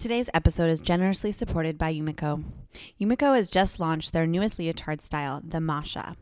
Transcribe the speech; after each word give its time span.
Today's 0.00 0.30
episode 0.32 0.70
is 0.70 0.80
generously 0.80 1.30
supported 1.30 1.76
by 1.76 1.92
Yumiko. 1.92 2.42
Yumiko 2.98 3.36
has 3.36 3.48
just 3.50 3.78
launched 3.78 4.14
their 4.14 4.26
newest 4.26 4.58
leotard 4.58 5.02
style, 5.02 5.42
the 5.46 5.60
Masha. 5.60 6.16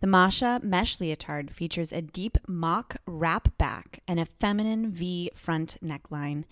The 0.00 0.06
Masha 0.06 0.60
mesh 0.62 0.98
leotard 0.98 1.50
features 1.50 1.92
a 1.92 2.00
deep 2.00 2.38
mock 2.48 2.96
wrap 3.04 3.58
back 3.58 4.00
and 4.08 4.18
a 4.18 4.28
feminine 4.40 4.92
V 4.92 5.30
front 5.34 5.76
neckline. 5.84 6.44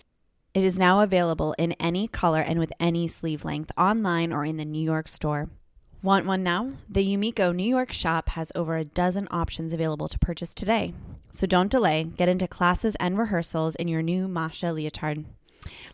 It 0.53 0.63
is 0.63 0.77
now 0.77 1.01
available 1.01 1.55
in 1.57 1.71
any 1.79 2.07
color 2.07 2.41
and 2.41 2.59
with 2.59 2.71
any 2.79 3.07
sleeve 3.07 3.43
length 3.43 3.71
online 3.75 4.31
or 4.31 4.45
in 4.45 4.57
the 4.57 4.63
New 4.63 4.83
York 4.83 5.07
store. 5.07 5.49
Want 6.03 6.27
one 6.27 6.43
now? 6.43 6.73
The 6.87 7.03
Yumiko 7.03 7.55
New 7.55 7.67
York 7.67 7.91
shop 7.91 8.29
has 8.29 8.51
over 8.53 8.77
a 8.77 8.85
dozen 8.85 9.27
options 9.31 9.73
available 9.73 10.09
to 10.09 10.19
purchase 10.19 10.53
today. 10.53 10.93
So 11.31 11.47
don't 11.47 11.71
delay, 11.71 12.03
get 12.03 12.29
into 12.29 12.47
classes 12.47 12.95
and 12.99 13.17
rehearsals 13.17 13.73
in 13.73 13.87
your 13.87 14.03
new 14.03 14.27
Masha 14.27 14.67
leotard. 14.67 15.25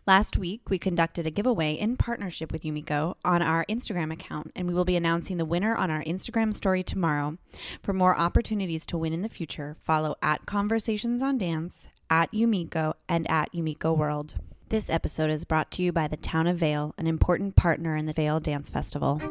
Last 0.05 0.37
week, 0.37 0.69
we 0.69 0.77
conducted 0.77 1.25
a 1.25 1.31
giveaway 1.31 1.73
in 1.73 1.97
partnership 1.97 2.51
with 2.51 2.63
Yumiko 2.63 3.15
on 3.23 3.41
our 3.41 3.65
Instagram 3.65 4.11
account, 4.11 4.51
and 4.55 4.67
we 4.67 4.73
will 4.73 4.85
be 4.85 4.95
announcing 4.95 5.37
the 5.37 5.45
winner 5.45 5.75
on 5.75 5.89
our 5.89 6.03
Instagram 6.03 6.53
story 6.53 6.83
tomorrow. 6.83 7.37
For 7.81 7.93
more 7.93 8.17
opportunities 8.17 8.85
to 8.87 8.97
win 8.97 9.13
in 9.13 9.21
the 9.21 9.29
future, 9.29 9.77
follow 9.81 10.15
at 10.21 10.45
Conversations 10.45 11.23
on 11.23 11.37
Dance, 11.37 11.87
at 12.09 12.31
Yumiko, 12.31 12.93
and 13.07 13.29
at 13.29 13.51
Yumiko 13.53 13.97
World. 13.97 14.35
This 14.69 14.89
episode 14.89 15.29
is 15.29 15.45
brought 15.45 15.71
to 15.71 15.83
you 15.83 15.91
by 15.91 16.07
the 16.07 16.17
Town 16.17 16.47
of 16.47 16.57
Vail, 16.57 16.93
an 16.97 17.07
important 17.07 17.55
partner 17.55 17.95
in 17.95 18.05
the 18.05 18.13
Vail 18.13 18.39
Dance 18.39 18.69
Festival. 18.69 19.21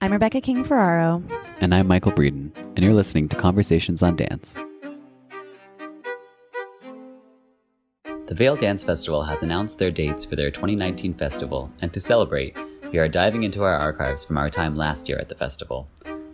I'm 0.00 0.12
Rebecca 0.12 0.40
King 0.40 0.62
Ferraro. 0.62 1.22
And 1.60 1.74
I'm 1.74 1.88
Michael 1.88 2.12
Breeden, 2.12 2.52
and 2.56 2.78
you're 2.78 2.94
listening 2.94 3.28
to 3.30 3.36
Conversations 3.36 4.02
on 4.02 4.14
Dance. 4.14 4.58
The 8.28 8.34
Vail 8.34 8.56
Dance 8.56 8.84
Festival 8.84 9.22
has 9.22 9.42
announced 9.42 9.78
their 9.78 9.90
dates 9.90 10.22
for 10.22 10.36
their 10.36 10.50
2019 10.50 11.14
festival, 11.14 11.72
and 11.80 11.90
to 11.94 11.98
celebrate, 11.98 12.54
we 12.92 12.98
are 12.98 13.08
diving 13.08 13.42
into 13.42 13.62
our 13.62 13.74
archives 13.74 14.22
from 14.22 14.36
our 14.36 14.50
time 14.50 14.76
last 14.76 15.08
year 15.08 15.18
at 15.18 15.30
the 15.30 15.34
festival. 15.34 15.88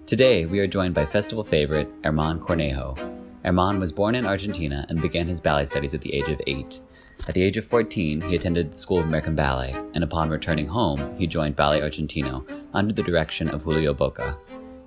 Today, 0.04 0.44
we 0.44 0.58
are 0.58 0.66
joined 0.66 0.92
by 0.92 1.06
festival 1.06 1.44
favorite 1.44 1.88
Herman 2.02 2.40
Cornejo. 2.40 2.98
Herman 3.44 3.78
was 3.78 3.92
born 3.92 4.16
in 4.16 4.26
Argentina 4.26 4.84
and 4.88 5.00
began 5.00 5.28
his 5.28 5.40
ballet 5.40 5.66
studies 5.66 5.94
at 5.94 6.00
the 6.00 6.12
age 6.12 6.28
of 6.28 6.40
eight. 6.48 6.80
At 7.28 7.34
the 7.34 7.44
age 7.44 7.58
of 7.58 7.64
14, 7.64 8.22
he 8.22 8.34
attended 8.34 8.72
the 8.72 8.78
School 8.78 8.98
of 8.98 9.06
American 9.06 9.36
Ballet, 9.36 9.76
and 9.94 10.02
upon 10.02 10.30
returning 10.30 10.66
home, 10.66 11.16
he 11.16 11.28
joined 11.28 11.54
Ballet 11.54 11.80
Argentino 11.80 12.44
under 12.74 12.92
the 12.92 13.04
direction 13.04 13.48
of 13.48 13.62
Julio 13.62 13.94
Bocca. 13.94 14.36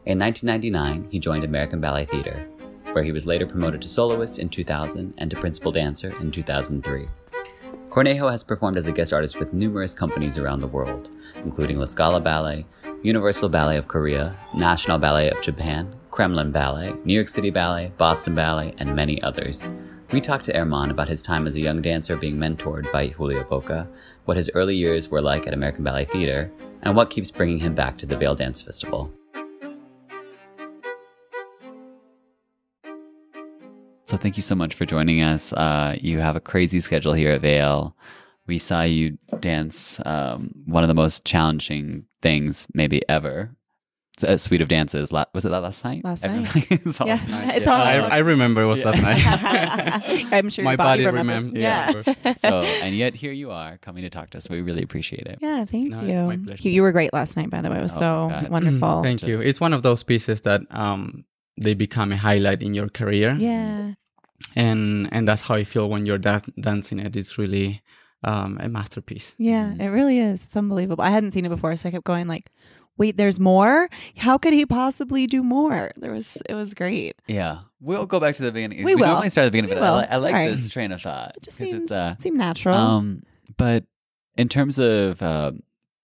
In 0.06 0.20
1999, 0.20 1.08
he 1.10 1.20
joined 1.20 1.46
American 1.46 1.80
Ballet 1.80 2.06
Theatre, 2.06 2.50
where 2.94 3.04
he 3.04 3.12
was 3.12 3.26
later 3.26 3.46
promoted 3.46 3.82
to 3.82 3.88
soloist 3.88 4.40
in 4.40 4.50
2000 4.50 5.14
and 5.18 5.30
to 5.30 5.40
principal 5.40 5.72
dancer 5.72 6.16
in 6.20 6.32
2003. 6.32 7.08
Cornejo 7.90 8.30
has 8.30 8.44
performed 8.44 8.78
as 8.78 8.88
a 8.88 8.92
guest 8.92 9.14
artist 9.14 9.40
with 9.40 9.54
numerous 9.54 9.96
companies 9.96 10.38
around 10.38 10.60
the 10.60 10.68
world, 10.68 11.10
including 11.44 11.80
La 11.80 11.86
Scala 11.86 12.20
Ballet, 12.20 12.66
Universal 13.04 13.50
Ballet 13.50 13.78
of 13.78 13.88
Korea, 13.88 14.38
National 14.54 14.98
Ballet 14.98 15.30
of 15.30 15.42
Japan, 15.42 15.96
Kremlin 16.12 16.52
Ballet, 16.52 16.94
New 17.06 17.14
York 17.14 17.28
City 17.30 17.50
Ballet, 17.50 17.92
Boston 17.98 18.36
Ballet, 18.36 18.74
and 18.80 18.96
many 18.96 19.22
others. 19.22 19.68
We 20.12 20.22
talked 20.22 20.46
to 20.46 20.54
Herman 20.54 20.92
about 20.92 21.08
his 21.08 21.22
time 21.22 21.48
as 21.48 21.56
a 21.56 21.60
young 21.60 21.82
dancer 21.82 22.18
being 22.18 22.38
mentored 22.38 22.92
by 22.92 23.08
Julio 23.08 23.44
Bocca, 23.44 23.88
what 24.26 24.38
his 24.38 24.50
early 24.54 24.76
years 24.76 25.10
were 25.10 25.22
like 25.22 25.48
at 25.48 25.54
American 25.54 25.84
Ballet 25.84 26.06
Theatre, 26.06 26.52
and 26.82 26.96
what 26.96 27.10
keeps 27.10 27.32
bringing 27.32 27.60
him 27.60 27.76
back 27.76 27.98
to 27.98 28.06
the 28.06 28.18
Vail 28.18 28.36
Dance 28.36 28.62
Festival. 28.62 29.12
So 34.08 34.16
thank 34.16 34.38
you 34.38 34.44
so 34.44 34.56
much 34.56 34.74
for 34.74 34.86
joining 34.86 35.22
us. 35.22 35.52
Uh, 35.52 35.98
you 36.00 36.20
have 36.20 36.36
a 36.38 36.40
crazy 36.40 36.80
schedule 36.80 37.12
here 37.14 37.32
at 37.32 37.42
Vail. 37.42 37.96
We 38.48 38.58
saw 38.58 38.84
you 38.84 39.18
dance 39.42 40.00
um, 40.06 40.52
one 40.66 40.84
of 40.84 40.88
the 40.88 40.94
most 40.94 41.26
challenging 41.26 42.06
things 42.22 42.68
maybe 42.74 43.02
ever. 43.10 43.52
A 44.24 44.38
suite 44.38 44.62
of 44.62 44.68
dances. 44.70 45.12
La- 45.12 45.26
was 45.34 45.44
it 45.46 45.50
that 45.50 45.60
last 45.60 45.84
night? 45.84 46.04
Last 46.06 46.24
Everyone- 46.26 46.46
night. 46.56 46.68
it's 46.72 47.00
all 47.02 47.06
Yeah, 47.08 47.18
tonight. 47.18 47.56
it's 47.58 47.66
Yeah. 47.68 47.72
all- 47.74 47.82
I, 47.82 48.16
I 48.16 48.18
remember 48.20 48.62
it 48.64 48.66
was 48.66 48.84
last 48.84 49.00
night. 49.02 49.22
I'm 50.34 50.50
sure 50.50 50.64
My 50.64 50.72
your 50.72 50.78
body, 50.78 51.04
body 51.04 51.18
remembers. 51.18 51.44
remembers. 51.44 51.62
Yeah. 51.62 51.92
Yeah, 52.08 52.14
Yeah, 52.26 52.34
so, 52.34 52.62
and 52.64 52.96
yet 52.96 53.14
here 53.14 53.32
you 53.34 53.52
are 53.52 53.78
coming 53.78 54.02
to 54.04 54.10
talk 54.10 54.30
to 54.32 54.38
us. 54.40 54.50
We 54.50 54.62
really 54.62 54.82
appreciate 54.82 55.28
it. 55.28 55.38
Yeah, 55.42 55.66
thank 55.66 55.90
No, 55.90 56.02
you. 56.02 56.56
you. 56.60 56.72
You 56.72 56.82
were 56.82 56.94
great 56.94 57.12
last 57.14 57.36
night, 57.38 57.50
by 57.52 57.62
the 57.62 57.70
way. 57.70 57.78
It 57.78 57.82
was 57.84 57.96
Oh, 57.98 58.00
so 58.00 58.30
God. 58.32 58.50
wonderful. 58.50 59.04
Thank 59.04 59.22
you. 59.22 59.40
It's 59.42 59.60
one 59.60 59.74
of 59.74 59.84
those 59.84 60.02
pieces 60.02 60.42
that 60.42 60.62
um, 60.72 61.26
they 61.60 61.74
become 61.74 62.12
a 62.12 62.18
highlight 62.18 62.62
in 62.62 62.74
your 62.74 62.90
career. 62.90 63.36
Yeah. 63.40 63.94
And 64.56 65.10
and 65.12 65.28
that's 65.28 65.44
how 65.44 65.56
I 65.56 65.64
feel 65.64 65.90
when 65.90 66.06
you're 66.06 66.18
da- 66.18 66.40
dancing 66.60 67.00
it. 67.00 67.16
It's 67.16 67.38
really 67.38 67.82
um, 68.24 68.58
a 68.62 68.68
masterpiece. 68.70 69.36
Yeah, 69.38 69.74
it 69.80 69.88
really 69.88 70.20
is. 70.20 70.44
It's 70.44 70.56
unbelievable. 70.56 71.04
I 71.04 71.10
hadn't 71.10 71.32
seen 71.32 71.46
it 71.46 71.50
before, 71.50 71.76
so 71.76 71.90
I 71.90 71.92
kept 71.92 72.06
going 72.06 72.28
like, 72.28 72.52
wait, 72.98 73.18
there's 73.18 73.40
more? 73.40 73.90
How 74.18 74.38
could 74.38 74.54
he 74.54 74.66
possibly 74.66 75.28
do 75.28 75.44
more? 75.44 75.92
There 75.98 76.12
was 76.12 76.38
it 76.50 76.54
was 76.56 76.74
great. 76.74 77.16
Yeah. 77.28 77.60
We'll 77.80 78.06
go 78.08 78.20
back 78.20 78.36
to 78.36 78.44
the 78.44 78.52
beginning. 78.52 78.84
We 78.84 78.96
will. 78.96 79.06
normally 79.08 79.30
start 79.30 79.46
at 79.46 79.48
the 79.48 79.52
beginning, 79.52 79.76
We 79.76 79.80
but 79.82 79.84
I, 79.94 80.00
li- 80.00 80.08
I 80.10 80.18
like 80.18 80.34
all 80.34 80.40
right. 80.40 80.56
this 80.56 80.70
train 80.70 80.92
of 80.92 81.02
thought. 81.02 81.34
It 81.38 81.44
just 81.44 81.58
'cause 81.60 81.70
seemed, 81.70 81.92
uh, 81.92 82.16
seemed 82.18 82.38
natural. 82.38 82.76
Um, 82.76 83.24
but 83.58 83.86
in 84.38 84.50
terms 84.50 84.80
of 84.80 85.22
uh, 85.22 85.52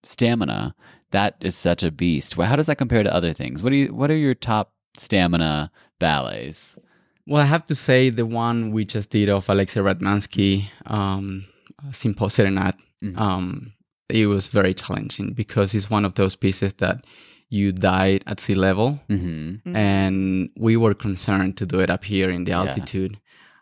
stamina, 0.04 0.76
that 1.12 1.36
is 1.42 1.56
such 1.56 1.84
a 1.84 1.92
beast. 1.92 2.38
Well, 2.38 2.48
How 2.48 2.56
does 2.56 2.68
that 2.68 2.78
compare 2.78 3.04
to 3.04 3.14
other 3.14 3.34
things? 3.34 3.64
What 3.64 3.70
do 3.72 3.76
you? 3.78 3.94
What 3.94 4.12
are 4.12 4.16
your 4.18 4.34
top 4.36 4.73
stamina 4.98 5.72
ballets? 6.00 6.78
Well, 7.26 7.42
I 7.42 7.46
have 7.46 7.66
to 7.68 7.76
say 7.76 8.10
the 8.10 8.26
one 8.26 8.72
we 8.72 8.86
just 8.86 9.10
did 9.10 9.30
of 9.30 9.48
Alexei 9.50 9.80
Ratmansky, 9.80 10.66
um, 10.86 11.46
Simple 11.92 12.30
Serenade, 12.30 12.76
Mhm. 13.02 13.18
um, 13.18 13.74
it 14.10 14.28
was 14.28 14.48
very 14.48 14.74
challenging 14.74 15.34
because 15.34 15.74
it's 15.74 15.90
one 15.90 16.06
of 16.06 16.16
those 16.16 16.36
pieces 16.36 16.74
that 16.76 17.06
you 17.50 17.72
died 17.72 18.24
at 18.28 18.40
sea 18.40 18.56
level. 18.56 19.00
Mm-hmm. 19.10 19.76
and 19.76 20.50
we 20.58 20.76
were 20.76 20.94
concerned 20.94 21.56
to 21.58 21.66
do 21.66 21.80
it 21.80 21.90
up 21.90 22.04
here 22.04 22.30
in 22.30 22.44
the 22.46 22.52
Yeah. 22.52 22.60
altitude. 22.64 23.18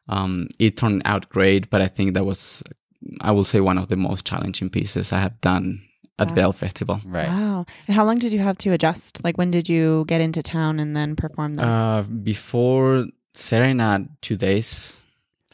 Um, 0.08 0.48
it 0.60 0.78
turned 0.78 1.02
out 1.06 1.30
great, 1.30 1.70
but 1.70 1.82
I 1.82 1.88
think 1.88 2.14
that 2.16 2.26
was, 2.26 2.64
I 3.22 3.32
will 3.32 3.44
say, 3.44 3.60
one 3.60 3.78
of 3.78 3.88
the 3.90 3.96
most 3.96 4.26
challenging 4.26 4.70
pieces 4.70 5.12
I 5.14 5.20
have 5.20 5.40
done 5.42 5.82
at 6.22 6.28
Wow. 6.30 6.34
Vail 6.36 6.52
Festival. 6.54 7.02
Right. 7.06 7.28
Wow. 7.28 7.66
And 7.88 7.96
how 7.96 8.06
long 8.06 8.20
did 8.20 8.32
you 8.32 8.40
have 8.40 8.58
to 8.60 8.72
adjust? 8.72 9.24
Like 9.24 9.38
when 9.38 9.52
did 9.52 9.68
you 9.68 10.06
get 10.08 10.22
into 10.22 10.42
town 10.44 10.80
and 10.80 10.96
then 10.96 11.16
perform 11.16 11.56
there? 11.56 11.66
Uh, 11.66 12.04
before 12.04 13.08
Serena 13.34 14.06
two 14.22 14.36
days, 14.38 14.98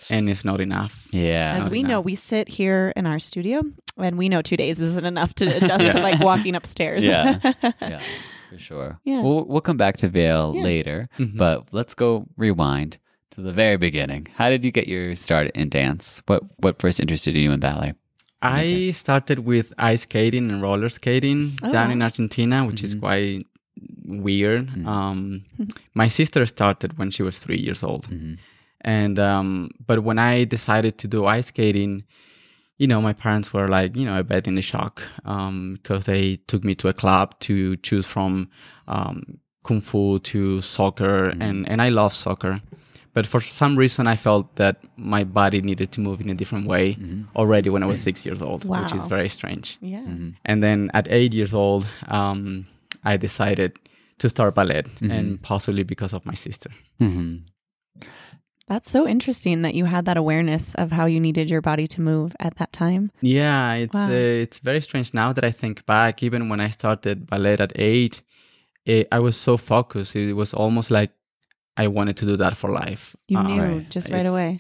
and 0.10 0.30
it's 0.30 0.46
not 0.46 0.62
enough. 0.62 1.08
Yeah. 1.12 1.56
As 1.60 1.70
we 1.70 1.80
enough. 1.80 1.90
know, 1.90 2.02
we 2.02 2.16
sit 2.16 2.48
here 2.48 2.94
in 2.96 3.06
our 3.06 3.20
studio 3.20 3.62
and 3.98 4.18
we 4.18 4.30
know 4.30 4.42
two 4.42 4.58
days 4.58 4.80
isn't 4.80 5.06
enough 5.06 5.34
to 5.36 5.46
adjust 5.58 5.92
to 5.98 6.00
like 6.02 6.20
walking 6.22 6.56
upstairs. 6.56 7.04
Yeah. 7.04 7.40
yeah, 7.82 8.02
for 8.50 8.58
sure. 8.58 9.00
Yeah. 9.04 9.22
We'll, 9.22 9.46
we'll 9.46 9.62
come 9.62 9.78
back 9.78 9.98
to 9.98 10.08
Vail 10.10 10.54
Yeah. 10.56 10.64
later, 10.64 11.10
Mhm. 11.18 11.38
but 11.38 11.74
let's 11.74 11.94
go 11.94 12.26
rewind 12.38 12.98
to 13.32 13.42
the 13.42 13.52
very 13.52 13.78
beginning. 13.78 14.28
How 14.36 14.50
did 14.50 14.64
you 14.66 14.72
get 14.72 14.88
your 14.88 15.16
start 15.16 15.52
in 15.56 15.70
dance? 15.70 16.22
What 16.28 16.44
what 16.58 16.80
first 16.80 17.00
interested 17.00 17.36
you 17.36 17.52
in 17.52 17.60
ballet? 17.60 17.94
I 18.42 18.92
started 18.92 19.40
with 19.40 19.74
ice 19.78 20.02
skating 20.04 20.50
and 20.52 20.62
roller 20.62 20.90
skating 20.90 21.58
Oh, 21.64 21.72
down 21.72 21.88
wow. 21.88 21.94
in 21.94 22.02
Argentina, 22.02 22.66
which 22.66 22.84
is 22.84 22.94
quite 22.96 23.46
weird. 24.06 24.70
Um, 24.86 25.46
my 25.94 26.08
sister 26.08 26.46
started 26.46 26.98
when 26.98 27.12
she 27.12 27.24
was 27.24 27.40
three 27.40 27.58
years 27.58 27.84
old, 27.84 28.08
and 28.82 29.20
um, 29.20 29.72
but 29.86 30.04
when 30.04 30.20
I 30.20 30.44
decided 30.46 30.98
to 31.00 31.08
do 31.08 31.26
ice 31.26 31.48
skating, 31.48 32.04
you 32.78 32.88
know, 32.88 33.02
my 33.02 33.14
parents 33.14 33.52
were 33.54 33.68
like, 33.68 33.96
you 33.96 34.06
know, 34.06 34.20
a 34.20 34.24
bit 34.24 34.48
in 34.48 34.56
the 34.56 34.62
shock 34.62 35.02
because 35.74 36.06
they 36.06 36.36
took 36.48 36.64
me 36.64 36.76
to 36.76 36.88
a 36.90 36.94
club 36.94 37.38
to 37.42 37.76
choose 37.78 38.06
from 38.06 38.50
um, 38.88 39.40
kung 39.64 39.82
fu 39.82 40.20
to 40.20 40.62
soccer, 40.62 41.30
and 41.30 41.68
and 41.68 41.82
I 41.82 41.90
love 41.90 42.14
soccer. 42.14 42.62
But 43.18 43.26
for 43.26 43.42
some 43.42 43.74
reason, 43.84 44.06
I 44.14 44.16
felt 44.16 44.46
that 44.56 44.76
my 44.96 45.24
body 45.24 45.60
needed 45.70 45.90
to 45.94 46.02
move 46.02 46.22
in 46.22 46.30
a 46.30 46.36
different 46.36 46.68
way 46.68 46.86
already 47.36 47.70
when 47.74 47.82
I 47.82 47.88
was 47.88 48.00
six 48.00 48.26
years 48.28 48.42
old, 48.48 48.62
which 48.64 48.94
is 48.94 49.08
very 49.08 49.30
strange. 49.30 49.68
Yeah. 49.82 50.06
And 50.50 50.58
then 50.66 50.92
at 50.94 51.08
eight 51.10 51.34
years 51.34 51.54
old, 51.54 51.88
um, 52.18 52.68
I 53.04 53.18
decided 53.18 53.72
to 54.20 54.30
start 54.30 54.54
ballet, 54.54 54.84
and 55.02 55.42
possibly 55.42 55.84
because 55.84 56.14
of 56.18 56.22
my 56.26 56.36
sister. 56.36 56.70
hmm 57.00 57.38
That's 58.68 58.92
so 58.92 59.08
interesting 59.08 59.64
that 59.64 59.74
you 59.74 59.86
had 59.86 60.06
that 60.06 60.18
awareness 60.18 60.76
of 60.76 60.92
how 60.92 61.06
you 61.14 61.20
needed 61.20 61.50
your 61.50 61.62
body 61.62 61.88
to 61.88 62.02
move 62.02 62.36
at 62.40 62.54
that 62.58 62.72
time. 62.72 63.10
Yeah, 63.22 63.74
it's 63.84 63.94
Wow. 63.96 64.10
uh, 64.10 64.44
it's 64.44 64.60
very 64.60 64.82
strange 64.82 65.10
now 65.14 65.34
that 65.34 65.46
I 65.46 65.52
think 65.62 65.86
back. 65.86 66.22
Even 66.22 66.50
when 66.50 66.60
I 66.60 66.70
started 66.72 67.26
ballet 67.28 67.58
at 67.66 67.72
eight, 67.76 68.22
it, 68.86 69.08
I 69.12 69.20
was 69.20 69.36
so 69.38 69.58
focused. 69.58 70.16
It 70.16 70.34
was 70.34 70.54
almost 70.54 70.92
like 70.92 71.12
I 71.78 71.88
wanted 71.88 72.18
to 72.18 72.26
do 72.26 72.36
that 72.38 72.56
for 72.58 72.70
life. 72.70 73.16
You 73.28 73.38
Um, 73.38 73.48
knew 73.48 73.86
just 73.90 74.10
right 74.12 74.26
away. 74.26 74.60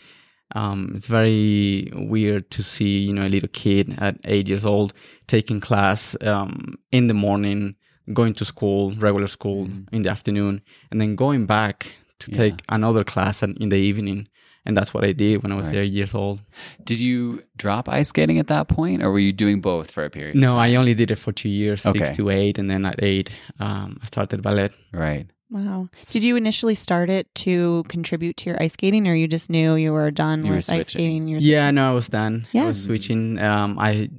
Um, 0.55 0.93
it's 0.95 1.07
very 1.07 1.91
weird 1.93 2.49
to 2.51 2.63
see, 2.63 2.99
you 2.99 3.13
know, 3.13 3.25
a 3.27 3.29
little 3.35 3.49
kid 3.51 3.95
at 3.97 4.15
eight 4.23 4.47
years 4.47 4.65
old 4.65 4.93
taking 5.27 5.59
class 5.59 6.15
um, 6.21 6.75
in 6.91 7.07
the 7.07 7.13
morning, 7.13 7.75
going 8.13 8.33
to 8.35 8.45
school, 8.45 8.91
regular 8.93 9.27
school 9.27 9.67
in 9.91 10.03
the 10.03 10.09
afternoon, 10.09 10.61
and 10.91 11.01
then 11.01 11.15
going 11.15 11.45
back 11.45 11.93
to 12.19 12.31
Yeah. 12.31 12.37
take 12.37 12.61
another 12.69 13.03
class 13.03 13.43
in 13.43 13.69
the 13.69 13.75
evening. 13.77 14.27
And 14.65 14.75
that's 14.75 14.93
what 14.93 15.03
I 15.05 15.13
did 15.13 15.43
when 15.43 15.51
I 15.53 15.55
was 15.55 15.67
Right. 15.69 15.77
eight 15.83 15.93
years 15.93 16.13
old. 16.15 16.39
Did 16.83 16.99
you 16.99 17.43
drop 17.57 17.87
ice 17.87 18.09
skating 18.09 18.37
at 18.39 18.47
that 18.47 18.67
point, 18.67 19.01
or 19.03 19.11
were 19.11 19.19
you 19.19 19.31
doing 19.33 19.61
both 19.61 19.91
for 19.91 20.03
a 20.05 20.09
period? 20.09 20.35
of 20.35 20.41
No, 20.41 20.51
time? 20.51 20.59
I 20.71 20.75
only 20.75 20.93
did 20.93 21.09
it 21.11 21.17
for 21.17 21.31
two 21.33 21.47
years, 21.49 21.85
Okay. 21.85 21.99
six 21.99 22.17
to 22.17 22.29
eight, 22.29 22.57
and 22.59 22.69
then 22.69 22.85
at 22.85 23.01
eight, 23.03 23.29
um, 23.59 23.97
I 24.03 24.05
started 24.07 24.41
ballet. 24.41 24.69
Right. 24.91 25.27
Wow. 25.49 25.87
Did 26.11 26.23
you 26.25 26.35
initially 26.35 26.75
start 26.75 27.09
it 27.09 27.33
to 27.35 27.83
contribute 27.87 28.35
to 28.37 28.49
your 28.49 28.61
ice 28.61 28.73
skating 28.73 29.07
or 29.07 29.15
you 29.15 29.27
just 29.29 29.49
knew 29.49 29.75
you 29.75 29.93
were 29.93 30.11
done 30.11 30.43
You 30.43 30.49
were 30.51 30.57
with 30.57 30.69
ice 30.69 30.87
skating? 30.89 31.27
You 31.27 31.37
were 31.37 31.41
Yeah, 31.41 31.71
no, 31.71 31.89
I 31.91 31.93
was 31.93 32.09
done. 32.09 32.47
Yeah. 32.51 32.65
I 32.65 32.67
was 32.67 32.83
switching. 32.83 33.39
Um, 33.39 33.79
I 33.79 34.09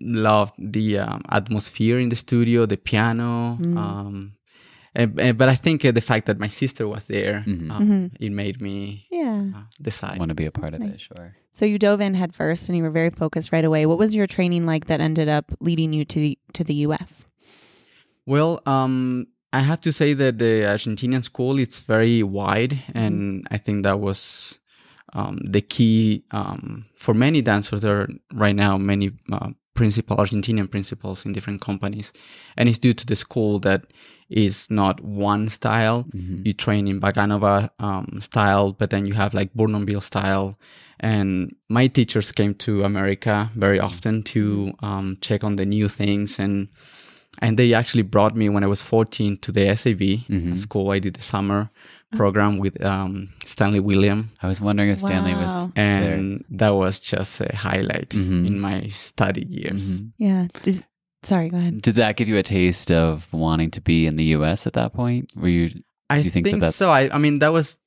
loved 0.00 0.54
the 0.58 0.98
um, 0.98 1.22
atmosphere 1.28 2.00
in 2.00 2.08
the 2.08 2.16
studio, 2.16 2.66
the 2.66 2.76
piano. 2.76 3.58
Mm. 3.60 3.76
Um, 3.76 4.32
and, 4.94 5.18
and- 5.20 5.38
but 5.38 5.48
I 5.48 5.54
think 5.54 5.84
uh, 5.84 5.92
the 5.92 6.00
fact 6.00 6.26
that 6.26 6.38
my 6.40 6.48
sister 6.48 6.88
was 6.88 7.04
there, 7.04 7.44
Mhm. 7.46 7.70
um, 7.70 7.88
Mhm. 7.88 8.10
it 8.18 8.32
made 8.32 8.60
me 8.60 9.06
Yeah. 9.10 9.50
uh, 9.54 9.62
decide. 9.80 10.18
Want 10.18 10.30
to 10.30 10.34
be 10.34 10.46
a 10.46 10.50
part 10.52 10.74
of 10.74 10.80
Nice. 10.80 10.94
it? 10.94 11.00
Sure. 11.00 11.36
So 11.52 11.64
you 11.64 11.78
dove 11.78 12.00
in 12.00 12.14
head 12.14 12.34
first 12.34 12.68
and 12.68 12.76
you 12.76 12.82
were 12.82 12.90
very 12.90 13.10
focused 13.10 13.52
right 13.52 13.64
away. 13.64 13.86
What 13.86 13.98
was 13.98 14.14
your 14.16 14.26
training 14.26 14.66
like 14.66 14.86
that 14.86 15.00
ended 15.00 15.28
up 15.28 15.52
leading 15.60 15.92
you 15.92 16.04
to 16.06 16.18
the, 16.18 16.38
to 16.54 16.64
the 16.64 16.74
US? 16.86 17.24
Well, 18.26 18.60
um, 18.66 19.28
I 19.52 19.60
have 19.60 19.80
to 19.82 19.92
say 19.92 20.14
that 20.14 20.38
the 20.38 20.64
Argentinian 20.64 21.22
school 21.24 21.58
it's 21.58 21.80
very 21.80 22.22
wide, 22.22 22.78
and 22.94 23.46
I 23.50 23.58
think 23.58 23.84
that 23.84 24.00
was 24.00 24.58
um, 25.12 25.38
the 25.44 25.60
key 25.60 26.24
um, 26.30 26.86
for 26.96 27.12
many 27.14 27.42
dancers. 27.42 27.82
There 27.82 28.00
are 28.00 28.08
right 28.32 28.54
now 28.54 28.78
many 28.78 29.12
uh, 29.30 29.50
principal 29.74 30.16
Argentinian 30.16 30.70
principals 30.70 31.26
in 31.26 31.32
different 31.32 31.60
companies, 31.60 32.12
and 32.56 32.68
it's 32.68 32.78
due 32.78 32.94
to 32.94 33.06
the 33.06 33.16
school 33.16 33.58
that 33.60 33.84
is 34.30 34.70
not 34.70 35.02
one 35.02 35.48
style. 35.48 36.06
You 36.46 36.54
train 36.54 36.88
in 36.88 37.00
Vaganova 37.00 37.68
um, 37.78 38.18
style, 38.22 38.72
but 38.72 38.88
then 38.88 39.04
you 39.04 39.12
have 39.12 39.34
like 39.34 39.52
Bournonville 39.52 40.02
style. 40.02 40.58
And 41.00 41.54
my 41.68 41.88
teachers 41.88 42.32
came 42.32 42.54
to 42.54 42.84
America 42.84 43.50
very 43.56 43.80
often 43.80 44.22
to 44.22 44.72
um, 44.80 45.18
check 45.20 45.44
on 45.44 45.56
the 45.56 45.66
new 45.66 45.88
things 45.88 46.38
and 46.38 46.68
and 47.42 47.58
they 47.58 47.74
actually 47.74 48.02
brought 48.14 48.34
me 48.36 48.48
when 48.48 48.64
I 48.64 48.68
was 48.68 48.80
14 48.82 49.38
to 49.44 49.52
the 49.52 49.64
SAB 49.76 50.02
school. 50.58 50.90
I 50.90 50.98
did 51.00 51.14
the 51.14 51.22
summer 51.22 51.70
program 52.16 52.58
with 52.58 52.76
um, 52.84 53.28
Stanley 53.46 53.80
William, 53.80 54.30
I 54.42 54.46
was 54.46 54.60
wondering 54.60 54.90
if 54.90 55.00
Stanley 55.00 55.32
was 55.34 55.46
Wow. 55.48 55.72
there. 55.74 56.14
and 56.14 56.44
that 56.50 56.70
was 56.82 57.00
just 57.00 57.40
a 57.40 57.48
highlight 57.56 58.10
Mhm. 58.10 58.46
in 58.48 58.60
my 58.60 58.88
study 58.88 59.44
years. 59.48 59.84
Mhm. 60.02 60.12
Yeah. 60.18 60.46
Did- 60.62 60.84
sorry, 61.22 61.48
go 61.48 61.56
ahead. 61.56 61.80
Did 61.82 61.94
that 61.96 62.16
give 62.16 62.28
you 62.28 62.36
a 62.36 62.42
taste 62.42 62.90
of 62.92 63.26
wanting 63.32 63.70
to 63.70 63.80
be 63.80 64.06
in 64.06 64.16
the 64.16 64.24
U.S. 64.36 64.66
at 64.66 64.74
that 64.74 64.92
point? 64.92 65.30
Were 65.34 65.48
you? 65.48 65.70
I 66.10 66.18
you 66.18 66.28
think 66.30 66.44
think, 66.46 66.60
that 66.60 66.74
so. 66.74 66.90
I, 66.90 67.08
I 67.16 67.18
mean, 67.18 67.38
that 67.38 67.52
was 67.52 67.78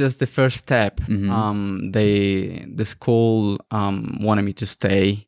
just 0.00 0.18
the 0.20 0.26
first 0.26 0.56
step. 0.56 1.00
Mhm. 1.02 1.28
Um, 1.30 1.92
they 1.92 2.64
the 2.74 2.84
school 2.86 3.58
um, 3.70 4.16
wanted 4.22 4.44
me 4.48 4.52
to 4.54 4.66
stay. 4.66 5.26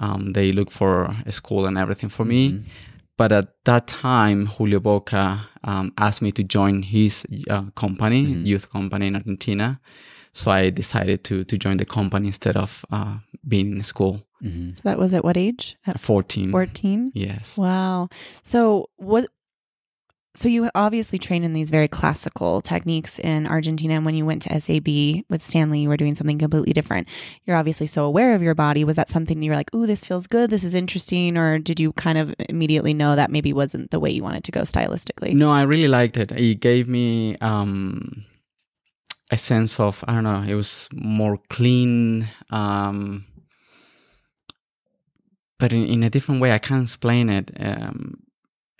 Um, 0.00 0.32
they 0.32 0.52
looked 0.52 0.72
for 0.72 1.14
a 1.26 1.32
school 1.32 1.66
and 1.66 1.76
everything 1.76 2.08
for 2.08 2.24
me. 2.24 2.42
Mhm. 2.52 2.62
But 3.18 3.30
at 3.32 3.48
that 3.64 3.86
time, 3.86 4.46
Julio 4.46 4.80
Bocca 4.80 5.40
um, 5.64 5.92
asked 5.98 6.22
me 6.22 6.32
to 6.32 6.42
join 6.42 6.82
his 6.82 7.24
uh, 7.50 7.64
company, 7.74 8.26
Mhm. 8.26 8.46
youth 8.46 8.70
company 8.70 9.06
in 9.06 9.14
Argentina. 9.16 9.80
So 10.32 10.50
I 10.50 10.70
decided 10.70 11.24
to 11.24 11.44
to 11.44 11.56
join 11.58 11.76
the 11.76 11.84
company 11.84 12.26
instead 12.28 12.56
of 12.56 12.84
uh, 12.90 13.18
being 13.46 13.72
in 13.76 13.82
school. 13.82 14.22
Mhm. 14.42 14.74
So 14.76 14.80
that 14.84 14.98
was 14.98 15.12
at 15.14 15.24
what 15.24 15.36
age? 15.36 15.76
At 15.86 15.96
At 15.96 16.00
14. 16.00 16.50
14? 16.50 17.10
Yes. 17.14 17.58
Wow. 17.58 18.08
So 18.42 18.88
what 18.96 19.26
so 20.34 20.48
you 20.48 20.70
obviously 20.74 21.18
trained 21.18 21.44
in 21.44 21.52
these 21.52 21.70
very 21.70 21.88
classical 21.88 22.60
techniques 22.62 23.18
in 23.18 23.46
Argentina 23.46 23.94
and 23.94 24.04
when 24.04 24.14
you 24.14 24.24
went 24.24 24.42
to 24.42 24.60
SAB 24.60 25.24
with 25.28 25.44
Stanley 25.44 25.80
you 25.80 25.88
were 25.88 25.96
doing 25.96 26.14
something 26.14 26.38
completely 26.38 26.72
different. 26.72 27.08
You're 27.44 27.56
obviously 27.56 27.86
so 27.86 28.04
aware 28.04 28.34
of 28.34 28.42
your 28.42 28.54
body. 28.54 28.84
Was 28.84 28.96
that 28.96 29.08
something 29.08 29.42
you 29.42 29.50
were 29.50 29.56
like, 29.56 29.74
"Ooh, 29.74 29.86
this 29.86 30.02
feels 30.02 30.26
good. 30.26 30.50
This 30.50 30.64
is 30.64 30.74
interesting," 30.74 31.36
or 31.36 31.58
did 31.58 31.78
you 31.78 31.92
kind 31.92 32.18
of 32.18 32.34
immediately 32.48 32.94
know 32.94 33.16
that 33.16 33.30
maybe 33.30 33.52
wasn't 33.52 33.90
the 33.90 34.00
way 34.00 34.10
you 34.10 34.22
wanted 34.22 34.44
to 34.44 34.52
go 34.52 34.60
stylistically? 34.62 35.34
No, 35.34 35.50
I 35.50 35.62
really 35.62 35.88
liked 35.88 36.16
it. 36.16 36.32
It 36.32 36.60
gave 36.60 36.88
me 36.88 37.36
um, 37.40 38.24
a 39.30 39.38
sense 39.38 39.78
of 39.80 40.04
I 40.06 40.14
don't 40.14 40.24
know. 40.24 40.44
It 40.46 40.54
was 40.54 40.88
more 40.92 41.38
clean, 41.50 42.28
um, 42.50 43.24
but 45.58 45.72
in, 45.72 45.86
in 45.86 46.02
a 46.02 46.10
different 46.10 46.40
way. 46.40 46.52
I 46.52 46.58
can't 46.58 46.82
explain 46.82 47.28
it. 47.28 47.50
Um, 47.58 48.22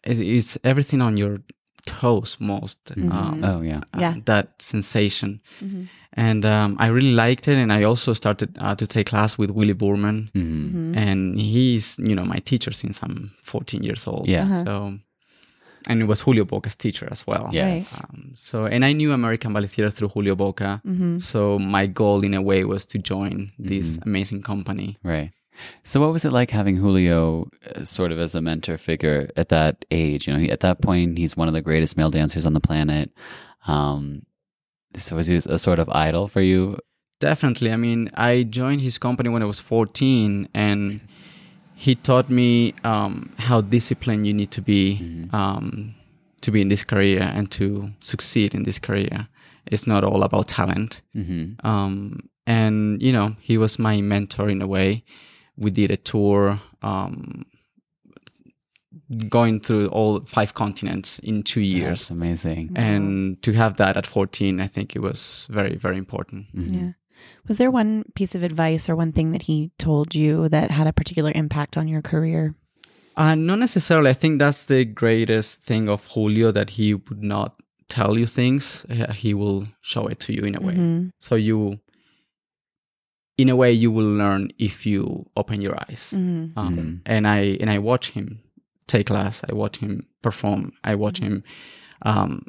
it's 0.04 0.58
everything 0.64 1.02
on 1.02 1.16
your 1.16 1.38
toes 1.86 2.36
most. 2.40 2.78
Mhm. 2.94 3.10
Um, 3.12 3.44
Oh 3.44 3.60
yeah. 3.62 3.80
uh, 3.94 4.00
Yeah. 4.00 4.14
that 4.24 4.46
sensation, 4.62 5.40
Mhm. 5.60 5.88
and 6.16 6.44
um, 6.44 6.76
I 6.78 6.86
really 6.88 7.12
liked 7.14 7.48
it. 7.48 7.56
And 7.56 7.72
I 7.72 7.82
also 7.84 8.12
started 8.14 8.48
uh, 8.58 8.74
to 8.76 8.86
take 8.86 9.06
class 9.10 9.38
with 9.38 9.50
Willy 9.50 9.74
Burmann, 9.74 10.30
hmm 10.34 10.68
Mhm. 10.92 10.96
and 10.96 11.40
he's 11.40 11.96
you 11.98 12.14
know 12.14 12.24
my 12.24 12.40
teacher 12.40 12.72
since 12.72 13.00
I'm 13.02 13.30
14 13.42 13.82
years 13.82 14.06
old. 14.06 14.28
Yeah. 14.28 14.44
Uh-huh. 14.44 14.64
So, 14.64 14.98
and 15.88 16.00
it 16.00 16.06
was 16.06 16.20
Julio 16.20 16.44
Bocca's 16.44 16.76
teacher 16.76 17.08
as 17.10 17.26
well. 17.26 17.48
Yes. 17.52 18.00
Um, 18.04 18.32
so, 18.36 18.66
and 18.66 18.84
I 18.84 18.92
knew 18.92 19.12
American 19.12 19.52
Ballet 19.52 19.66
Theatre 19.68 19.90
through 19.90 20.10
Julio 20.14 20.36
Bocca. 20.36 20.80
Mhm. 20.84 21.20
So 21.20 21.58
my 21.58 21.86
goal, 21.88 22.22
in 22.24 22.34
a 22.34 22.40
way, 22.42 22.64
was 22.64 22.84
to 22.86 22.98
join 22.98 23.50
this 23.58 23.96
Mhm. 23.96 24.06
amazing 24.06 24.42
company. 24.42 24.96
Right. 25.02 25.32
So, 25.84 26.00
what 26.00 26.12
was 26.12 26.24
it 26.24 26.32
like 26.32 26.50
having 26.50 26.76
Julio 26.76 27.48
uh, 27.74 27.84
sort 27.84 28.12
of 28.12 28.18
as 28.18 28.34
a 28.34 28.40
mentor 28.40 28.76
figure 28.78 29.30
at 29.36 29.48
that 29.50 29.84
age? 29.90 30.26
You 30.26 30.32
know, 30.32 30.38
he, 30.38 30.50
at 30.50 30.60
that 30.60 30.80
point, 30.80 31.18
he's 31.18 31.36
one 31.36 31.48
of 31.48 31.54
the 31.54 31.60
greatest 31.62 31.96
male 31.96 32.10
dancers 32.10 32.46
on 32.46 32.54
the 32.54 32.60
planet. 32.60 33.10
Um, 33.66 34.22
so, 34.96 35.16
was 35.16 35.26
he 35.26 35.36
a 35.36 35.58
sort 35.58 35.78
of 35.78 35.88
idol 35.90 36.28
for 36.28 36.40
you? 36.40 36.78
Definitely. 37.20 37.70
I 37.70 37.76
mean, 37.76 38.08
I 38.14 38.42
joined 38.42 38.80
his 38.80 38.98
company 38.98 39.28
when 39.28 39.42
I 39.42 39.46
was 39.46 39.60
14, 39.60 40.48
and 40.54 41.00
he 41.74 41.94
taught 41.94 42.28
me 42.30 42.74
um, 42.84 43.32
how 43.38 43.60
disciplined 43.60 44.26
you 44.26 44.34
need 44.34 44.50
to 44.52 44.60
be 44.62 44.98
Mhm. 45.00 45.34
um, 45.34 45.94
to 46.40 46.50
be 46.50 46.60
in 46.60 46.68
this 46.68 46.82
career 46.84 47.22
and 47.22 47.50
to 47.52 47.90
succeed 48.00 48.54
in 48.54 48.64
this 48.64 48.78
career. 48.80 49.28
It's 49.66 49.86
not 49.86 50.02
all 50.04 50.22
about 50.24 50.48
talent. 50.48 51.02
hmm 51.14 51.52
um, 51.62 52.28
and 52.44 53.00
you 53.00 53.12
know 53.12 53.36
he 53.40 53.56
was 53.56 53.78
my 53.78 54.00
mentor 54.00 54.48
in 54.48 54.60
a 54.60 54.66
way 54.66 55.04
we 55.62 55.70
did 55.70 55.90
a 55.90 55.96
tour 55.96 56.60
um, 56.82 57.44
going 59.28 59.60
through 59.60 59.88
all 59.88 60.20
five 60.26 60.54
continents 60.54 61.18
in 61.20 61.42
two 61.42 61.60
That's 61.60 61.68
years. 61.78 62.10
amazing. 62.10 62.72
And 62.76 63.42
to 63.42 63.52
have 63.52 63.76
that 63.76 63.96
at 63.96 64.06
14, 64.06 64.60
I 64.60 64.66
think 64.66 64.96
it 64.96 65.00
was 65.00 65.48
very, 65.50 65.76
very 65.76 65.96
important. 65.98 66.46
Yeah. 66.54 66.92
Was 67.48 67.56
there 67.58 67.70
one 67.70 68.04
piece 68.14 68.34
of 68.34 68.42
advice 68.42 68.88
or 68.88 68.96
one 68.96 69.12
thing 69.12 69.32
that 69.32 69.42
he 69.42 69.70
told 69.78 70.14
you 70.14 70.48
that 70.48 70.70
had 70.70 70.86
a 70.86 70.92
particular 70.92 71.30
impact 71.34 71.76
on 71.76 71.88
your 71.88 72.02
career? 72.02 72.54
Uh, 73.16 73.34
not 73.34 73.58
necessarily. 73.58 74.10
I 74.10 74.14
think 74.14 74.38
that's 74.38 74.64
the 74.66 74.84
greatest 74.84 75.62
thing 75.62 75.88
of 75.88 76.06
Julio 76.14 76.50
that 76.52 76.70
he 76.70 76.94
would 76.94 77.22
not 77.22 77.54
tell 77.88 78.16
you 78.18 78.26
things. 78.26 78.84
Uh, 78.88 79.12
He 79.12 79.34
will 79.34 79.66
show 79.82 80.06
it 80.08 80.18
to 80.20 80.32
you 80.32 80.42
in 80.44 80.54
a 80.56 80.60
way. 80.60 80.74
Mhm. 80.74 81.10
So 81.18 81.34
you, 81.34 81.78
in 83.38 83.48
a 83.48 83.56
way, 83.56 83.72
you 83.72 83.90
will 83.90 84.16
learn 84.16 84.50
if 84.58 84.84
you 84.86 85.26
open 85.36 85.60
your 85.60 85.74
eyes. 85.88 86.12
Mhm. 86.16 86.52
Um, 86.56 86.76
Mhm. 86.76 87.00
And 87.06 87.26
I 87.26 87.56
and 87.60 87.70
I 87.70 87.78
watch 87.78 88.10
him 88.10 88.40
take 88.86 89.06
class. 89.06 89.42
I 89.50 89.54
watch 89.54 89.78
him 89.78 90.06
perform. 90.22 90.72
I 90.84 90.94
watch 90.94 91.18
him 91.18 91.42
um, 92.04 92.44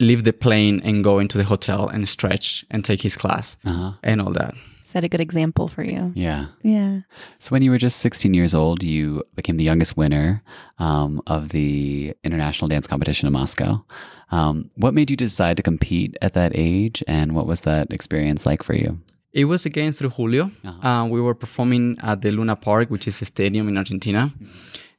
leave 0.00 0.22
the 0.24 0.32
plane 0.32 0.80
and 0.84 1.02
go 1.02 1.18
into 1.18 1.38
the 1.38 1.44
hotel 1.44 1.88
and 1.88 2.08
stretch 2.08 2.64
and 2.70 2.84
take 2.84 3.02
his 3.02 3.16
class 3.16 3.56
Uh-huh. 3.64 3.92
and 4.02 4.20
all 4.20 4.32
that. 4.32 4.54
Set 4.82 5.02
a 5.04 5.08
good 5.08 5.20
example 5.20 5.66
for 5.68 5.82
you. 5.82 6.12
Yeah. 6.14 6.46
Yeah. 6.62 7.00
So 7.38 7.50
when 7.50 7.62
you 7.62 7.70
were 7.70 7.78
just 7.78 7.98
16 7.98 8.32
years 8.32 8.54
old, 8.54 8.82
you 8.82 9.22
became 9.34 9.56
the 9.58 9.64
youngest 9.64 9.96
winner 9.96 10.42
um, 10.78 11.20
of 11.26 11.48
the 11.50 12.14
international 12.22 12.68
dance 12.68 12.86
competition 12.86 13.26
in 13.26 13.32
Moscow. 13.32 13.84
Um, 14.30 14.70
what 14.76 14.94
made 14.94 15.10
you 15.10 15.16
decide 15.16 15.56
to 15.56 15.62
compete 15.62 16.16
at 16.22 16.32
that 16.34 16.52
age, 16.54 17.02
and 17.08 17.34
what 17.34 17.46
was 17.46 17.62
that 17.62 17.92
experience 17.92 18.46
like 18.46 18.62
for 18.62 18.74
you? 18.74 18.98
It 19.38 19.44
was 19.44 19.64
again 19.66 19.92
through 19.92 20.10
Julio. 20.10 20.50
Uh-huh. 20.64 20.88
Uh, 20.88 21.06
we 21.06 21.20
were 21.20 21.34
performing 21.34 21.96
at 22.02 22.22
the 22.22 22.32
Luna 22.32 22.56
Park, 22.56 22.90
which 22.90 23.06
is 23.06 23.22
a 23.22 23.24
stadium 23.24 23.68
in 23.68 23.76
Argentina. 23.76 24.34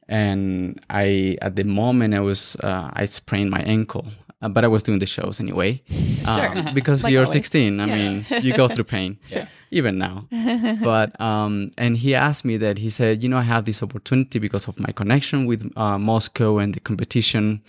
And 0.08 0.80
I, 0.88 1.36
at 1.42 1.56
the 1.56 1.64
moment, 1.64 2.14
I 2.14 2.20
was, 2.20 2.56
uh, 2.62 2.90
I 2.94 3.04
sprained 3.04 3.50
my 3.50 3.60
ankle, 3.60 4.06
uh, 4.40 4.48
but 4.48 4.64
I 4.64 4.68
was 4.68 4.82
doing 4.82 4.98
the 4.98 5.06
shows 5.06 5.40
anyway. 5.40 5.82
Um, 6.26 6.74
because 6.74 7.02
Like 7.02 7.12
you're 7.12 7.24
always. 7.24 7.32
16. 7.32 7.80
I 7.80 7.86
mean, 7.86 8.26
you 8.42 8.52
go 8.54 8.68
through 8.68 8.84
pain, 8.84 9.18
sure. 9.26 9.48
even 9.70 9.98
now. 9.98 10.26
but, 10.82 11.18
um, 11.20 11.70
and 11.78 11.96
he 11.96 12.14
asked 12.14 12.44
me 12.44 12.58
that 12.58 12.76
he 12.78 12.90
said, 12.90 13.22
you 13.22 13.28
know, 13.28 13.38
I 13.38 13.42
have 13.54 13.64
this 13.64 13.82
opportunity 13.82 14.38
because 14.38 14.68
of 14.68 14.78
my 14.78 14.92
connection 14.92 15.46
with 15.46 15.60
uh, 15.76 15.98
Moscow 15.98 16.58
and 16.58 16.74
the 16.74 16.80
competition. 16.80 17.62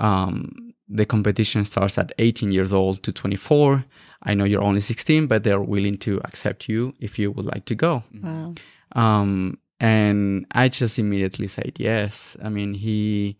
Um, 0.00 0.74
the 0.88 1.06
competition 1.06 1.64
starts 1.64 1.96
at 1.96 2.12
18 2.18 2.52
years 2.52 2.72
old 2.72 3.02
to 3.04 3.12
24. 3.12 3.84
I 4.22 4.34
know 4.34 4.44
you're 4.44 4.62
only 4.62 4.80
16, 4.80 5.26
but 5.26 5.44
they're 5.44 5.60
willing 5.60 5.96
to 5.98 6.20
accept 6.24 6.68
you 6.68 6.94
if 7.00 7.18
you 7.18 7.30
would 7.32 7.46
like 7.46 7.64
to 7.66 7.74
go. 7.74 8.04
Wow. 8.22 8.54
Um, 8.92 9.58
and 9.80 10.46
I 10.52 10.68
just 10.68 10.98
immediately 10.98 11.48
said 11.48 11.72
yes. 11.78 12.36
I 12.42 12.48
mean, 12.48 12.74
he 12.74 13.36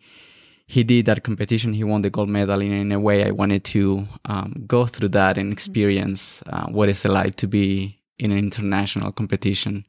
he 0.66 0.82
did 0.82 1.06
that 1.06 1.22
competition. 1.22 1.74
He 1.74 1.84
won 1.84 2.02
the 2.02 2.10
gold 2.10 2.30
medal. 2.30 2.60
And 2.60 2.72
in 2.72 2.92
a 2.92 2.98
way, 2.98 3.26
I 3.26 3.30
wanted 3.30 3.62
to 3.64 4.08
um, 4.24 4.64
go 4.66 4.86
through 4.86 5.10
that 5.10 5.36
and 5.36 5.52
experience 5.52 6.42
uh, 6.46 6.66
what 6.66 6.88
it's 6.88 7.04
like 7.04 7.36
to 7.36 7.46
be 7.46 7.98
in 8.18 8.32
an 8.32 8.38
international 8.38 9.12
competition. 9.12 9.86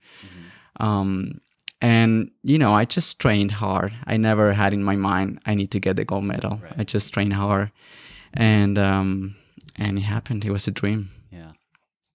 Um, 0.79 1.39
and 1.81 2.31
you 2.43 2.57
know, 2.57 2.73
I 2.73 2.85
just 2.85 3.19
trained 3.19 3.51
hard. 3.51 3.93
I 4.05 4.17
never 4.17 4.53
had 4.53 4.73
in 4.73 4.83
my 4.83 4.95
mind 4.95 5.39
I 5.45 5.55
need 5.55 5.71
to 5.71 5.79
get 5.79 5.95
the 5.95 6.05
gold 6.05 6.23
medal. 6.25 6.61
I 6.77 6.83
just 6.83 7.13
trained 7.13 7.33
hard, 7.33 7.71
and 8.33 8.77
um, 8.77 9.35
and 9.75 9.97
it 9.97 10.01
happened. 10.01 10.45
It 10.45 10.51
was 10.51 10.67
a 10.67 10.71
dream. 10.71 11.09
Yeah. 11.31 11.51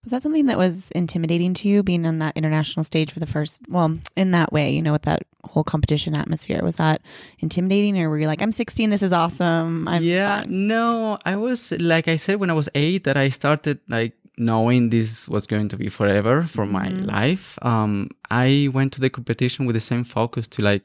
Was 0.04 0.12
that 0.12 0.22
something 0.22 0.46
that 0.46 0.56
was 0.56 0.90
intimidating 0.92 1.54
to 1.54 1.68
you 1.68 1.82
being 1.82 2.06
on 2.06 2.18
that 2.20 2.36
international 2.36 2.84
stage 2.84 3.12
for 3.12 3.18
the 3.20 3.26
first, 3.26 3.60
well, 3.68 3.98
in 4.16 4.30
that 4.30 4.52
way, 4.52 4.70
you 4.70 4.80
know, 4.80 4.92
with 4.92 5.02
that 5.02 5.22
whole 5.44 5.64
competition 5.64 6.14
atmosphere? 6.14 6.60
Was 6.62 6.76
that 6.76 7.02
intimidating 7.40 7.98
or 8.00 8.08
were 8.08 8.18
you 8.18 8.26
like, 8.28 8.40
I'm 8.40 8.52
16, 8.52 8.90
this 8.90 9.02
is 9.02 9.12
awesome? 9.12 9.88
I'm 9.88 10.02
yeah 10.02 10.40
fine." 10.42 10.66
no 10.68 11.18
i 11.24 11.34
was 11.36 11.72
like 11.80 12.06
i 12.08 12.16
said 12.16 12.36
when 12.36 12.48
i 12.50 12.52
was 12.52 12.68
eight 12.74 13.04
that 13.04 13.16
i 13.16 13.28
started 13.28 13.78
like 13.88 14.12
knowing 14.38 14.90
this 14.90 15.28
was 15.28 15.46
going 15.46 15.68
to 15.68 15.76
be 15.76 15.88
forever 15.88 16.44
for 16.44 16.64
my 16.64 16.88
life 16.90 17.58
um 17.62 18.08
i 18.30 18.68
went 18.72 18.92
to 18.92 19.00
the 19.00 19.10
competition 19.10 19.66
with 19.66 19.74
the 19.74 19.80
same 19.80 20.04
focus 20.04 20.46
to 20.46 20.62
like 20.62 20.84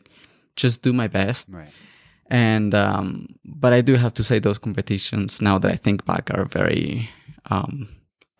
just 0.55 0.81
do 0.81 0.91
my 0.91 1.07
best 1.07 1.47
Right. 1.49 1.69
and 2.27 2.73
um 2.73 3.32
but 3.45 3.73
i 3.73 3.81
do 3.81 3.95
have 3.95 4.13
to 4.13 4.23
say 4.23 4.39
those 4.39 4.57
competitions 4.57 5.41
now 5.41 5.57
that 5.59 5.71
i 5.71 5.75
think 5.75 6.05
back 6.05 6.29
are 6.31 6.45
very 6.45 7.09
um 7.49 7.87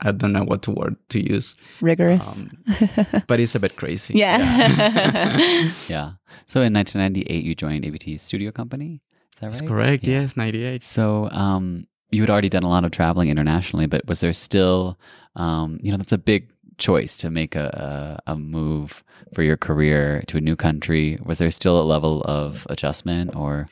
i 0.02 0.12
don't 0.12 0.34
know 0.34 0.44
what 0.44 0.68
word 0.68 0.96
to 1.10 1.20
use 1.20 1.56
Rigorous. 1.82 2.46
but 3.28 3.40
it's 3.40 3.56
a 3.56 3.60
bit 3.60 3.76
crazy 3.76 4.14
yeah. 4.16 5.72
Yeah. 5.90 6.12
So 6.48 6.62
in 6.62 6.74
1998, 6.74 7.44
you 7.44 7.56
joined 7.56 7.86
ABT's 7.86 8.22
studio 8.22 8.52
company. 8.52 9.02
Is 9.34 9.40
that 9.40 9.46
right? 9.48 9.52
that's 9.54 9.62
correct 9.62 10.04
Yeah. 10.06 10.22
yes 10.22 10.36
98 10.38 10.84
So 10.84 11.30
um, 11.32 11.86
you 12.12 12.22
had 12.22 12.30
already 12.30 12.50
done 12.50 12.64
a 12.64 12.70
lot 12.70 12.84
of 12.86 12.92
traveling 12.92 13.30
internationally, 13.30 13.88
but 13.88 14.06
was 14.08 14.20
there 14.20 14.34
still, 14.34 14.98
um, 15.36 15.80
you 15.82 15.92
know, 15.92 15.98
that's 15.98 16.12
a 16.12 16.18
big 16.18 16.50
choice 16.78 17.16
to 17.18 17.30
make 17.30 17.56
a, 17.56 18.20
a, 18.28 18.34
a 18.34 18.36
move 18.36 19.04
for 19.34 19.42
your 19.44 19.58
career 19.58 20.24
to 20.28 20.38
a 20.38 20.42
new 20.42 20.56
country. 20.56 21.18
Was 21.24 21.38
there 21.38 21.52
still 21.52 21.80
a 21.80 21.86
level 21.86 22.22
of 22.26 22.66
adjustment 22.70 23.36
or 23.36 23.68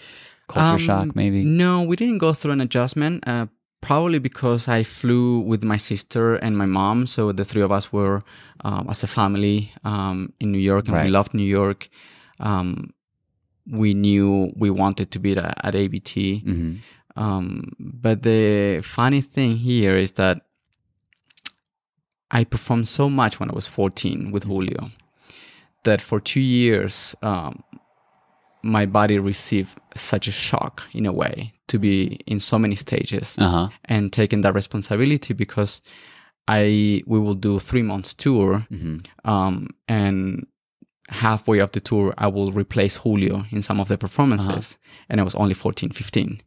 culture 0.52 0.74
Um, 0.76 0.78
shock, 0.90 1.16
maybe? 1.16 1.44
No, 1.44 1.82
we 1.90 1.96
didn't 1.96 2.20
go 2.20 2.34
through 2.34 2.54
an 2.54 2.62
adjustment. 2.62 3.28
Uh, 3.28 3.48
probably 3.82 4.20
because 4.20 4.68
I 4.68 4.84
flew 4.84 5.40
with 5.52 5.64
my 5.64 5.78
sister 5.78 6.36
and 6.36 6.56
my 6.56 6.68
mom, 6.68 7.08
so 7.08 7.32
the 7.32 7.44
three 7.44 7.64
of 7.64 7.72
us 7.72 7.92
were 7.92 8.20
um, 8.64 8.86
as 8.90 9.04
a 9.04 9.08
family 9.08 9.72
um, 9.84 10.34
in 10.40 10.52
New 10.52 10.60
York, 10.72 10.88
and 10.88 10.96
we 11.06 11.12
loved 11.18 11.34
New 11.34 11.50
York. 11.60 11.90
Um, 12.40 12.94
we 13.72 13.94
knew 13.94 14.52
we 14.56 14.70
wanted 14.70 15.10
to 15.12 15.20
be 15.20 15.32
at, 15.38 15.66
at 15.68 15.76
ABT. 15.76 16.14
hmm 16.46 16.74
Um, 17.16 17.74
but 17.80 18.22
the 18.24 18.82
funny 18.84 19.22
thing 19.22 19.58
here 19.58 19.96
is 19.98 20.12
that 20.22 20.38
I 22.40 22.44
performed 22.46 22.88
so 22.88 23.10
much 23.10 23.40
when 23.40 23.50
I 23.52 23.54
was 23.54 23.68
14 23.68 24.32
with 24.32 24.44
Julio 24.46 24.92
that 25.84 26.02
for 26.02 26.20
two 26.22 26.40
years, 26.40 27.16
um, 27.22 27.64
my 28.64 28.86
body 28.86 29.18
received 29.20 29.78
such 29.96 30.28
a 30.28 30.32
shock 30.32 30.84
in 30.94 31.06
a 31.06 31.12
way 31.12 31.54
to 31.68 31.80
be 31.80 32.20
in 32.26 32.40
so 32.40 32.58
many 32.60 32.76
stages 32.76 33.38
Uh 33.40 33.50
huh. 33.50 33.68
and 33.86 34.12
taking 34.12 34.42
that 34.44 34.54
responsibility 34.56 35.34
because 35.34 35.82
I 36.48 37.04
we 37.08 37.20
will 37.20 37.36
do 37.36 37.60
three 37.60 37.84
months 37.84 38.14
tour 38.14 38.66
hmm 38.70 38.98
um, 39.26 39.68
and 39.88 40.46
halfway 41.10 41.60
of 41.60 41.72
the 41.72 41.80
tour 41.82 42.14
i 42.18 42.28
will 42.28 42.52
replace 42.54 42.96
julio 43.04 43.46
in 43.52 43.62
some 43.62 43.82
of 43.82 43.88
the 43.88 43.98
performances. 43.98 44.78
And 45.10 45.20
i 45.20 45.24
was 45.24 45.36
only 45.36 45.54
14 45.54 45.90
15 45.92 46.42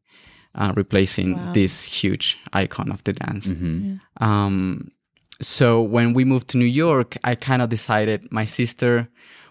uh, 0.54 0.72
replacing 0.76 1.34
Wow. 1.36 1.52
this 1.52 1.84
huge 2.02 2.38
icon 2.52 2.90
of 2.92 3.02
the 3.04 3.12
dance. 3.12 3.48
Hmm 3.48 3.96
um, 4.20 4.90
so 5.40 5.82
when 5.82 6.14
we 6.14 6.24
moved 6.24 6.46
to 6.48 6.58
new 6.58 6.64
york 6.84 7.16
i 7.24 7.34
kind 7.34 7.60
of 7.62 7.68
decided 7.68 8.20
my 8.30 8.44
sister 8.46 9.08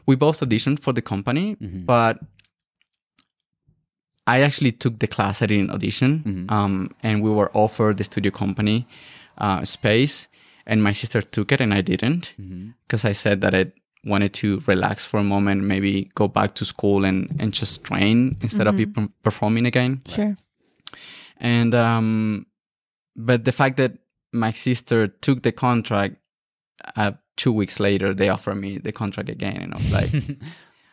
we 0.07 0.15
both 0.15 0.39
auditioned 0.41 0.79
for 0.79 0.93
the 0.93 1.01
company 1.01 1.57
but 1.85 2.17
i 4.27 4.41
actually 4.41 4.71
took 4.71 4.99
the 4.99 5.07
class 5.07 5.41
i 5.41 5.45
didn't 5.45 5.69
audition 5.71 6.45
um, 6.49 6.89
and 7.03 7.21
we 7.21 7.29
were 7.29 7.49
offered 7.53 7.97
the 7.97 8.03
studio 8.03 8.31
company 8.31 8.87
uh, 9.37 9.63
space 9.65 10.27
and 10.65 10.81
my 10.83 10.91
sister 10.93 11.21
took 11.21 11.51
it 11.51 11.59
and 11.61 11.73
i 11.73 11.81
didn't 11.81 12.33
because 12.87 13.03
i 13.05 13.11
said 13.11 13.41
that 13.41 13.53
i 13.53 13.65
wanted 14.05 14.33
to 14.33 14.61
relax 14.67 15.05
for 15.05 15.17
a 15.17 15.23
moment 15.23 15.63
maybe 15.63 16.09
go 16.15 16.27
back 16.27 16.55
to 16.55 16.65
school 16.65 17.05
and, 17.05 17.33
and 17.39 17.53
just 17.53 17.83
train 17.83 18.37
instead 18.41 18.67
of 18.67 18.75
be 18.75 18.85
per- 18.85 19.07
performing 19.23 19.65
again. 19.65 20.01
Sure. 20.07 20.35
and 21.37 21.73
um 21.73 22.45
but 23.15 23.45
the 23.45 23.51
fact 23.51 23.77
that 23.77 23.93
my 24.33 24.51
sister 24.51 25.07
took 25.07 25.43
the 25.43 25.51
contract 25.51 26.15
uh, 26.97 27.11
two 27.37 27.51
weeks 27.53 27.79
later 27.79 28.13
they 28.13 28.27
offered 28.29 28.55
me 28.55 28.77
the 28.77 28.91
contract 28.91 29.29
again 29.29 29.57
and 29.61 29.73
i 29.73 29.77
was 29.77 29.91
like 29.91 30.11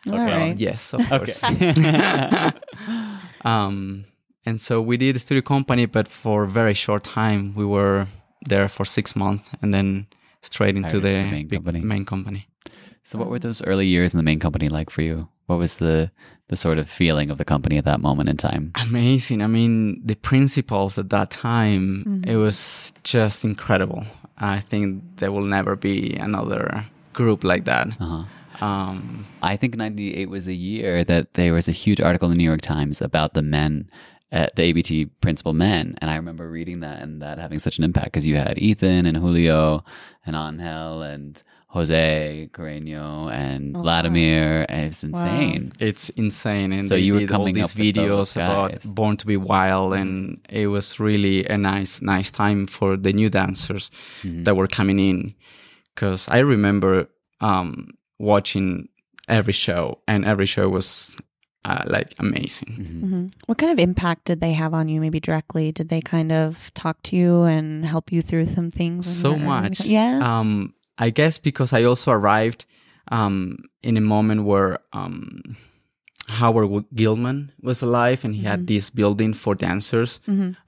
All 0.11 0.17
right. 0.17 0.57
yes 0.57 0.93
of 0.93 1.01
course 1.09 1.41
um 3.45 4.05
and 4.45 4.59
so 4.59 4.81
we 4.81 4.97
did 4.97 5.15
a 5.15 5.19
studio 5.19 5.41
company 5.41 5.85
but 5.85 6.07
for 6.07 6.43
a 6.43 6.47
very 6.47 6.73
short 6.73 7.03
time 7.03 7.53
we 7.55 7.65
were 7.65 8.07
there 8.49 8.67
for 8.67 8.85
six 8.85 9.15
months 9.15 9.49
and 9.61 9.73
then 9.73 10.07
straight 10.41 10.75
into 10.75 10.99
the, 10.99 11.13
the 11.13 11.23
main 11.23 11.47
big 11.47 11.59
company. 11.59 11.79
main 11.81 12.05
company 12.05 12.47
So 13.03 13.17
what 13.19 13.29
were 13.29 13.39
those 13.39 13.63
early 13.63 13.87
years 13.87 14.13
in 14.13 14.17
the 14.17 14.23
main 14.23 14.39
company 14.39 14.69
like 14.69 14.89
for 14.91 15.01
you? 15.01 15.27
What 15.47 15.59
was 15.59 15.77
the 15.77 16.11
the 16.47 16.55
sort 16.55 16.77
of 16.77 16.89
feeling 16.89 17.31
of 17.31 17.37
the 17.37 17.45
company 17.45 17.77
at 17.77 17.85
that 17.85 17.99
moment 17.99 18.29
in 18.29 18.37
time? 18.37 18.71
amazing. 18.75 19.41
I 19.41 19.47
mean, 19.47 20.01
the 20.05 20.15
principles 20.15 20.97
at 20.97 21.09
that 21.09 21.29
time, 21.31 22.23
it 22.27 22.35
was 22.35 22.91
just 23.03 23.43
incredible. 23.45 24.03
I 24.37 24.59
think 24.59 25.03
there 25.17 25.31
will 25.31 25.47
never 25.47 25.75
be 25.75 26.15
another 26.19 26.85
group 27.13 27.43
like 27.43 27.63
that. 27.65 27.87
Uh-huh. 27.99 28.23
Um, 28.61 29.25
I 29.41 29.57
think 29.57 29.75
98 29.75 30.29
was 30.29 30.47
a 30.47 30.53
year 30.53 31.03
that 31.03 31.33
there 31.33 31.53
was 31.53 31.67
a 31.67 31.71
huge 31.71 31.99
article 32.01 32.27
in 32.29 32.33
the 32.33 32.37
New 32.37 32.47
York 32.47 32.61
Times 32.61 33.01
about 33.01 33.33
the 33.33 33.41
men, 33.41 33.89
uh, 34.31 34.47
the 34.55 34.63
ABT 34.63 35.05
principal 35.21 35.53
men. 35.53 35.95
And 35.99 36.09
I 36.11 36.15
remember 36.15 36.49
reading 36.49 36.81
that 36.81 37.01
and 37.01 37.21
that 37.21 37.37
having 37.39 37.59
such 37.59 37.77
an 37.77 37.83
impact 37.83 38.07
because 38.07 38.27
you 38.27 38.35
had 38.37 38.57
Ethan 38.59 39.05
and 39.05 39.17
Julio 39.17 39.83
and 40.25 40.35
Angel 40.35 41.01
and 41.01 41.41
Jose 41.69 42.49
Carreño 42.51 43.31
and 43.31 43.75
Oh, 43.75 43.79
wow. 43.79 43.83
Vladimir. 43.83 44.65
and 44.67 44.87
It's 44.91 45.03
insane. 45.03 45.71
It's 45.79 46.09
insane, 46.09 46.73
and 46.73 46.87
So 46.89 46.95
you 46.95 47.13
were 47.13 47.19
did 47.21 47.31
all 47.31 47.37
coming 47.39 47.55
these 47.55 47.71
up 47.71 47.77
with 47.79 47.95
those 47.95 48.05
videos 48.33 48.35
about 48.35 48.71
guys. 48.73 48.85
Born 48.85 49.15
to 49.17 49.25
Be 49.25 49.37
Wild, 49.37 49.93
and 49.93 50.45
it 50.49 50.67
was 50.67 50.99
really 50.99 51.45
a 51.45 51.57
nice, 51.57 52.01
nice 52.01 52.29
time 52.29 52.67
for 52.67 52.97
the 52.97 53.13
new 53.13 53.29
dancers 53.29 53.89
Mm-hmm. 54.23 54.43
that 54.43 54.55
were 54.55 54.67
coming 54.67 54.99
in. 54.99 55.33
Because 55.95 56.27
I 56.27 56.39
remember 56.39 57.07
um, 57.39 57.87
watching 58.21 58.87
every 59.27 59.53
show, 59.53 59.99
and 60.07 60.25
every 60.25 60.45
show 60.45 60.69
was 60.69 61.17
uh, 61.65 61.83
like 61.85 62.13
amazing. 62.19 62.71
hmm 62.73 63.25
What 63.47 63.57
kind 63.57 63.71
of 63.71 63.79
impact 63.79 64.25
did 64.25 64.41
they 64.41 64.53
have 64.53 64.73
on 64.73 64.87
you? 64.89 64.99
Maybe 65.01 65.19
directly, 65.19 65.71
did 65.71 65.89
they 65.89 66.01
kind 66.01 66.31
of 66.31 66.71
talk 66.73 67.01
to 67.03 67.15
you 67.15 67.43
and 67.43 67.85
help 67.85 68.11
you 68.11 68.21
through 68.21 68.45
some 68.47 68.71
things? 68.71 69.05
so 69.05 69.29
you 69.35 69.43
were 69.45 69.61
much. 69.61 69.81
Yeah. 69.85 70.19
Um, 70.21 70.73
I 70.97 71.09
guess 71.09 71.37
because 71.39 71.73
I 71.73 71.83
also 71.83 72.11
arrived 72.11 72.65
um, 73.11 73.57
in 73.83 73.97
a 73.97 74.01
moment 74.01 74.43
where 74.45 74.79
um, 74.93 75.57
Howard 76.29 76.85
Gilman 76.93 77.51
was 77.61 77.81
alive 77.81 78.23
and 78.25 78.35
he 78.35 78.43
had 78.43 78.67
this 78.67 78.89
building 78.89 79.33
for 79.33 79.55
dancers. 79.55 80.19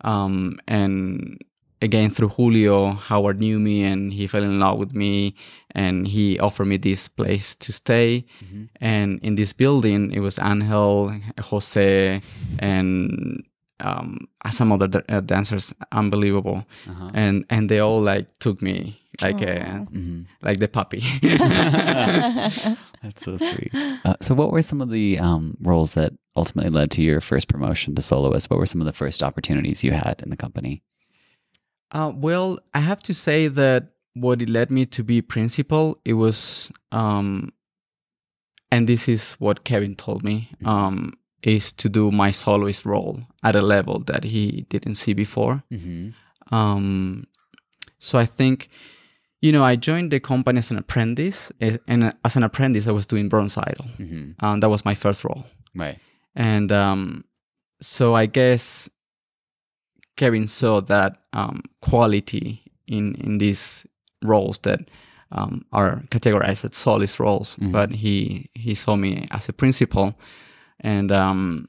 Um, 0.02 0.60
and 0.68 1.40
again, 1.84 2.10
through 2.10 2.30
Julio, 2.30 2.92
Howard 2.94 3.40
knew 3.40 3.60
me 3.60 3.84
and 3.84 4.14
he 4.14 4.26
fell 4.28 4.44
in 4.44 4.60
love 4.60 4.80
with 4.80 4.94
me 4.96 5.36
and 5.72 6.08
he 6.08 6.40
offered 6.40 6.66
me 6.66 6.78
this 6.78 7.08
place 7.08 7.56
to 7.56 7.72
stay. 7.72 8.26
And 8.82 9.20
in 9.22 9.36
this 9.36 9.54
building, 9.54 10.12
it 10.12 10.22
was 10.22 10.40
Angel, 10.40 11.14
Jose, 11.50 12.22
and 12.60 13.44
um, 13.80 14.28
some 14.52 14.72
other 14.72 14.88
da- 14.88 15.02
uh, 15.10 15.20
dancers, 15.22 15.74
unbelievable, 15.92 16.64
and 17.14 17.46
and 17.50 17.68
they 17.70 17.80
all 17.80 18.02
like 18.02 18.28
took 18.40 18.62
me 18.62 19.00
like 19.22 19.42
a 19.42 19.86
like 20.42 20.60
the 20.60 20.68
puppy. 20.68 21.04
That's 23.04 23.26
so 23.26 23.36
sweet. 23.38 23.72
Uh, 24.06 24.16
so, 24.22 24.34
what 24.36 24.52
were 24.54 24.62
some 24.62 24.80
of 24.82 24.90
the 24.90 25.20
um, 25.20 25.58
roles 25.60 25.94
that 25.96 26.14
ultimately 26.38 26.72
led 26.72 26.92
to 26.92 27.02
your 27.02 27.20
first 27.20 27.48
promotion 27.50 27.96
to 27.96 28.02
soloist? 28.02 28.50
What 28.50 28.60
were 28.60 28.66
some 28.66 28.80
of 28.82 28.86
the 28.86 28.94
first 28.94 29.22
opportunities 29.22 29.84
you 29.84 29.92
had 29.92 30.22
in 30.24 30.30
the 30.30 30.38
company? 30.38 30.82
Uh, 31.94 32.12
well, 32.14 32.60
I 32.74 32.80
have 32.80 33.02
to 33.04 33.14
say 33.14 33.48
that 33.48 33.90
what 34.16 34.42
it 34.42 34.50
led 34.50 34.72
me 34.72 34.86
to 34.88 35.04
be 35.04 35.22
principal, 35.22 36.00
it 36.04 36.14
was, 36.14 36.72
um, 36.92 37.54
and 38.72 38.90
this 38.90 39.08
is 39.08 39.34
what 39.34 39.64
Kevin 39.64 39.96
told 39.96 40.24
me, 40.24 40.50
um, 40.66 41.14
is 41.44 41.72
to 41.74 41.90
do 41.90 42.10
my 42.10 42.32
soloist 42.32 42.86
role 42.86 43.22
at 43.44 43.56
a 43.56 43.62
level 43.62 44.00
that 44.00 44.24
he 44.24 44.66
didn't 44.70 44.96
see 44.96 45.14
before. 45.14 45.64
Mm-hmm. 45.72 46.56
Um, 46.56 47.28
so 48.00 48.18
I 48.18 48.26
think, 48.26 48.70
you 49.42 49.52
know, 49.52 49.64
I 49.64 49.76
joined 49.76 50.12
the 50.12 50.20
company 50.20 50.60
as 50.60 50.72
an 50.72 50.78
apprentice, 50.78 51.52
eh, 51.62 51.78
and 51.88 52.14
as 52.26 52.36
an 52.36 52.44
apprentice, 52.44 52.88
I 52.88 52.92
was 52.92 53.06
doing 53.06 53.30
bronze 53.30 53.58
idol. 53.58 53.86
Mm-hmm. 54.00 54.44
Um, 54.44 54.60
that 54.62 54.70
was 54.70 54.86
my 54.86 54.96
first 54.96 55.24
role. 55.24 55.46
Right. 55.76 56.00
And 56.36 56.72
um, 56.72 57.26
so 57.82 58.16
I 58.16 58.26
guess 58.26 58.90
Kevin 60.16 60.48
saw 60.48 60.82
that 60.82 61.18
um, 61.34 61.62
quality 61.82 62.62
in 62.88 63.16
in 63.16 63.38
these 63.40 63.86
roles 64.24 64.58
that 64.60 64.80
um, 65.32 65.66
are 65.72 66.04
categorized 66.10 66.64
as 66.70 66.76
soloist 66.78 67.20
roles, 67.20 67.56
but 67.72 67.90
he 67.92 68.50
he 68.54 68.74
saw 68.76 68.96
me 68.96 69.26
as 69.32 69.50
a 69.50 69.54
principal, 69.54 70.14
and 70.80 71.12
um, 71.12 71.68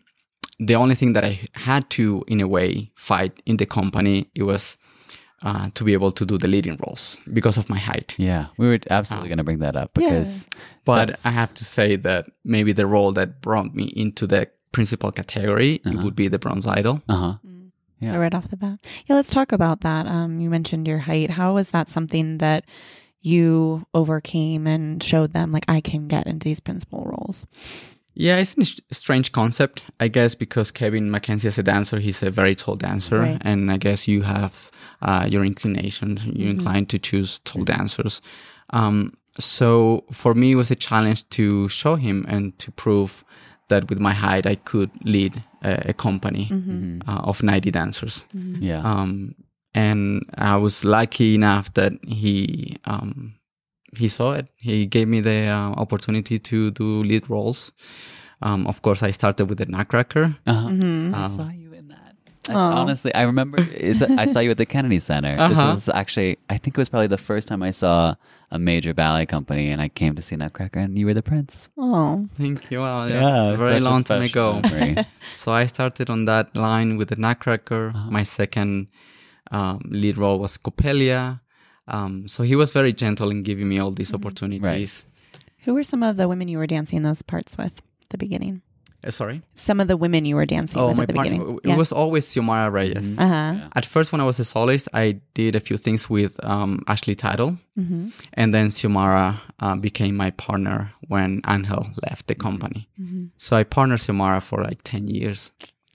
the 0.67 0.75
only 0.77 0.95
thing 0.95 1.15
that 1.15 1.25
I 1.25 1.41
had 1.53 1.89
to, 1.91 2.23
in 2.29 2.41
a 2.41 2.47
way, 2.47 2.91
fight 2.95 3.33
in 3.47 3.57
the 3.57 3.67
company 3.67 4.27
it 4.35 4.43
was 4.45 4.77
uh, 5.45 5.69
to 5.75 5.85
be 5.85 5.93
able 5.95 6.13
to 6.13 6.25
do 6.27 6.39
the 6.39 6.49
leading 6.49 6.77
roles 6.87 7.19
because 7.33 7.59
of 7.61 7.69
my 7.69 7.79
height. 7.79 8.15
Yeah, 8.19 8.47
we 8.59 8.67
were 8.69 8.79
absolutely 8.91 9.29
going 9.29 9.39
to 9.39 9.45
bring 9.45 9.61
that 9.61 9.77
up 9.77 9.95
because. 9.95 10.49
But 10.85 11.07
that's- 11.07 11.27
I 11.27 11.31
have 11.31 11.53
to 11.55 11.65
say 11.65 11.97
that 11.97 12.27
maybe 12.45 12.73
the 12.75 12.87
role 12.87 13.13
that 13.15 13.41
brought 13.41 13.75
me 13.75 13.85
into 13.97 14.27
the 14.27 14.47
principal 14.73 15.11
category 15.13 15.81
it 15.85 16.03
would 16.05 16.15
be 16.17 16.29
the 16.29 16.39
bronze 16.39 16.67
idol. 16.67 17.01
Uh 17.09 17.17
huh. 17.17 17.35
So 18.13 18.19
right 18.19 18.35
off 18.35 18.49
the 18.51 18.57
bat. 18.57 18.79
Yeah, 19.07 19.17
let's 19.17 19.31
talk 19.31 19.53
about 19.53 19.81
that. 19.81 20.07
Um, 20.07 20.41
you 20.41 20.51
mentioned 20.51 20.87
your 20.87 20.99
height. 20.99 21.31
How 21.31 21.55
was 21.55 21.71
that 21.73 21.89
something 21.89 22.39
that 22.39 22.65
you 23.23 23.87
overcame 23.95 24.67
and 24.67 25.03
showed 25.03 25.33
them 25.33 25.51
like 25.53 25.65
I 25.69 25.81
can 25.81 26.09
get 26.09 26.27
into 26.27 26.45
these 26.45 26.61
principal 26.61 27.05
roles? 27.05 27.47
Yeah, 28.17 28.37
it's 28.37 28.55
a 28.90 28.95
strange 28.95 29.33
concept, 29.33 29.83
I 29.99 30.07
guess, 30.09 30.35
because 30.37 30.71
Kevin 30.71 31.11
McKenzie 31.11 31.47
as 31.47 31.59
a 31.59 31.62
dancer, 31.64 31.99
he's 31.99 32.23
a 32.23 32.31
very 32.31 32.55
tall 32.55 32.77
dancer, 32.77 33.19
Right. 33.19 33.38
and 33.40 33.73
I 33.73 33.77
guess 33.77 34.07
you 34.07 34.23
have 34.23 34.71
uh, 35.03 35.27
your 35.29 35.45
inclinations. 35.45 36.25
You're 36.25 36.51
inclined 36.51 36.88
to 36.90 36.99
choose 36.99 37.40
tall 37.45 37.64
dancers. 37.64 38.21
Um, 38.71 39.14
so 39.38 40.05
for 40.12 40.33
me, 40.35 40.53
it 40.53 40.55
was 40.55 40.71
a 40.71 40.77
challenge 40.77 41.29
to 41.31 41.69
show 41.69 41.97
him 41.97 42.25
and 42.29 42.57
to 42.61 42.71
prove 42.71 43.25
that 43.69 43.88
with 43.88 43.99
my 43.99 44.12
height, 44.12 44.47
I 44.47 44.55
could 44.57 44.90
lead 45.05 45.43
a, 45.64 45.90
a 45.90 45.92
company 45.92 46.48
uh, 47.09 47.20
of 47.24 47.42
90 47.42 47.70
dancers. 47.70 48.24
Yeah. 48.61 48.81
Um, 48.83 49.35
and 49.74 50.22
I 50.38 50.57
was 50.57 50.85
lucky 50.85 51.35
enough 51.35 51.74
that 51.74 51.92
he 52.07 52.77
um, 52.85 53.35
he 53.98 54.09
saw 54.09 54.33
it. 54.33 54.46
He 54.57 54.87
gave 54.87 55.09
me 55.09 55.20
the 55.20 55.46
uh, 55.46 55.70
opportunity 55.77 56.38
to 56.38 56.70
do 56.70 57.03
lead 57.03 57.29
roles. 57.31 57.72
Um, 58.42 58.66
of 58.66 58.83
course, 58.83 59.03
I 59.03 59.12
started 59.12 59.48
with 59.48 59.59
the 59.59 59.66
Nutcracker. 59.66 60.37
Uh-huh. 60.46 60.68
Mm-hmm. 60.68 61.14
I 61.14 61.29
saw 61.29 61.48
you 61.48 61.48
in 61.48 61.62
that. 61.62 61.63
I, 62.48 62.52
honestly, 62.54 63.14
I 63.14 63.22
remember 63.22 63.62
is 63.72 64.00
that 64.00 64.11
I 64.11 64.26
saw 64.26 64.40
you 64.40 64.50
at 64.50 64.59
the 64.59 64.66
Kennedy 64.66 64.98
Center. 64.98 65.37
Uh-huh. 65.38 65.74
This 65.74 65.85
is 65.85 65.88
actually, 65.88 66.38
I 66.50 66.59
think 66.59 66.76
it 66.76 66.80
was 66.80 66.88
probably 66.88 67.07
the 67.07 67.18
first 67.18 67.48
time 67.48 67.62
I 67.62 67.70
saw 67.70 68.14
a 68.50 68.59
major 68.59 68.92
ballet 68.94 69.26
company, 69.26 69.70
and 69.70 69.80
I 69.80 69.88
came 69.88 70.14
to 70.14 70.22
see 70.22 70.37
Nutcracker, 70.37 70.78
and 70.78 70.98
you 70.98 71.07
were 71.07 71.14
the 71.14 71.22
prince. 71.22 71.68
Oh, 71.78 72.28
Thank 72.37 72.70
you. 72.70 72.80
Well, 72.83 73.09
Yeah, 73.09 73.20
that's 73.20 73.54
a 73.54 73.57
very 73.57 73.80
long 73.80 74.04
time 74.04 74.22
ago. 74.22 74.61
so 75.35 75.52
I 75.52 75.66
started 75.66 76.11
on 76.11 76.26
that 76.26 76.54
line 76.54 76.96
with 76.98 77.09
the 77.09 77.16
Nutcracker. 77.16 77.92
My 78.11 78.22
second 78.22 78.88
um, 79.50 79.80
lead 79.87 80.18
role 80.18 80.38
was 80.38 80.59
Coppelia. 80.59 81.40
Um, 81.88 82.28
so 82.28 82.42
he 82.42 82.57
was 82.57 82.70
very 82.72 82.92
gentle 82.92 83.30
in 83.30 83.42
giving 83.42 83.68
me 83.68 83.78
all 83.78 83.90
these 83.90 84.14
opportunities. 84.14 85.04
who 85.64 85.74
were 85.74 85.83
some 85.83 86.02
of 86.02 86.16
the 86.16 86.28
women 86.28 86.48
you 86.48 86.59
were 86.59 86.66
dancing 86.66 87.02
those 87.02 87.22
parts 87.22 87.57
with 87.59 87.78
at 88.02 88.09
the 88.11 88.18
beginning? 88.18 88.62
Uh, 89.07 89.11
sorry. 89.11 89.43
Some 89.55 89.81
of 89.81 89.88
the 89.88 89.97
women 89.97 90.25
you 90.25 90.35
were 90.37 90.47
dancing 90.47 90.81
Oh, 90.81 90.88
with 90.88 90.97
my 90.97 91.03
at 91.03 91.09
the 91.09 91.14
partner. 91.14 91.38
beginning. 91.38 91.61
It 91.64 91.77
was 91.77 91.93
always 91.93 92.25
Xiomara 92.27 92.73
Reyes. 92.73 93.19
Uh 93.19 93.27
huh. 93.29 93.69
At 93.77 93.85
first, 93.85 94.12
when 94.12 94.21
I 94.21 94.25
was 94.25 94.40
a 94.40 94.45
soloist, 94.45 94.88
I 94.95 95.21
did 95.35 95.55
a 95.57 95.61
few 95.61 95.77
things 95.77 96.09
with 96.09 96.43
um, 96.45 96.83
Ashley 96.88 97.14
Tuttle, 97.14 97.59
Mm-hmm. 97.79 98.09
and 98.35 98.55
then 98.55 98.69
Xiomara 98.71 99.40
uh, 99.59 99.75
became 99.77 100.14
my 100.17 100.31
partner 100.31 100.93
when 101.09 101.40
Angel 101.49 101.87
left 102.09 102.29
the 102.29 102.35
company. 102.37 102.88
So 103.37 103.57
I 103.57 103.64
partnered 103.64 103.99
Xiomara 104.01 104.40
for 104.40 104.62
like 104.62 104.81
ten 104.85 105.09
years. 105.09 105.51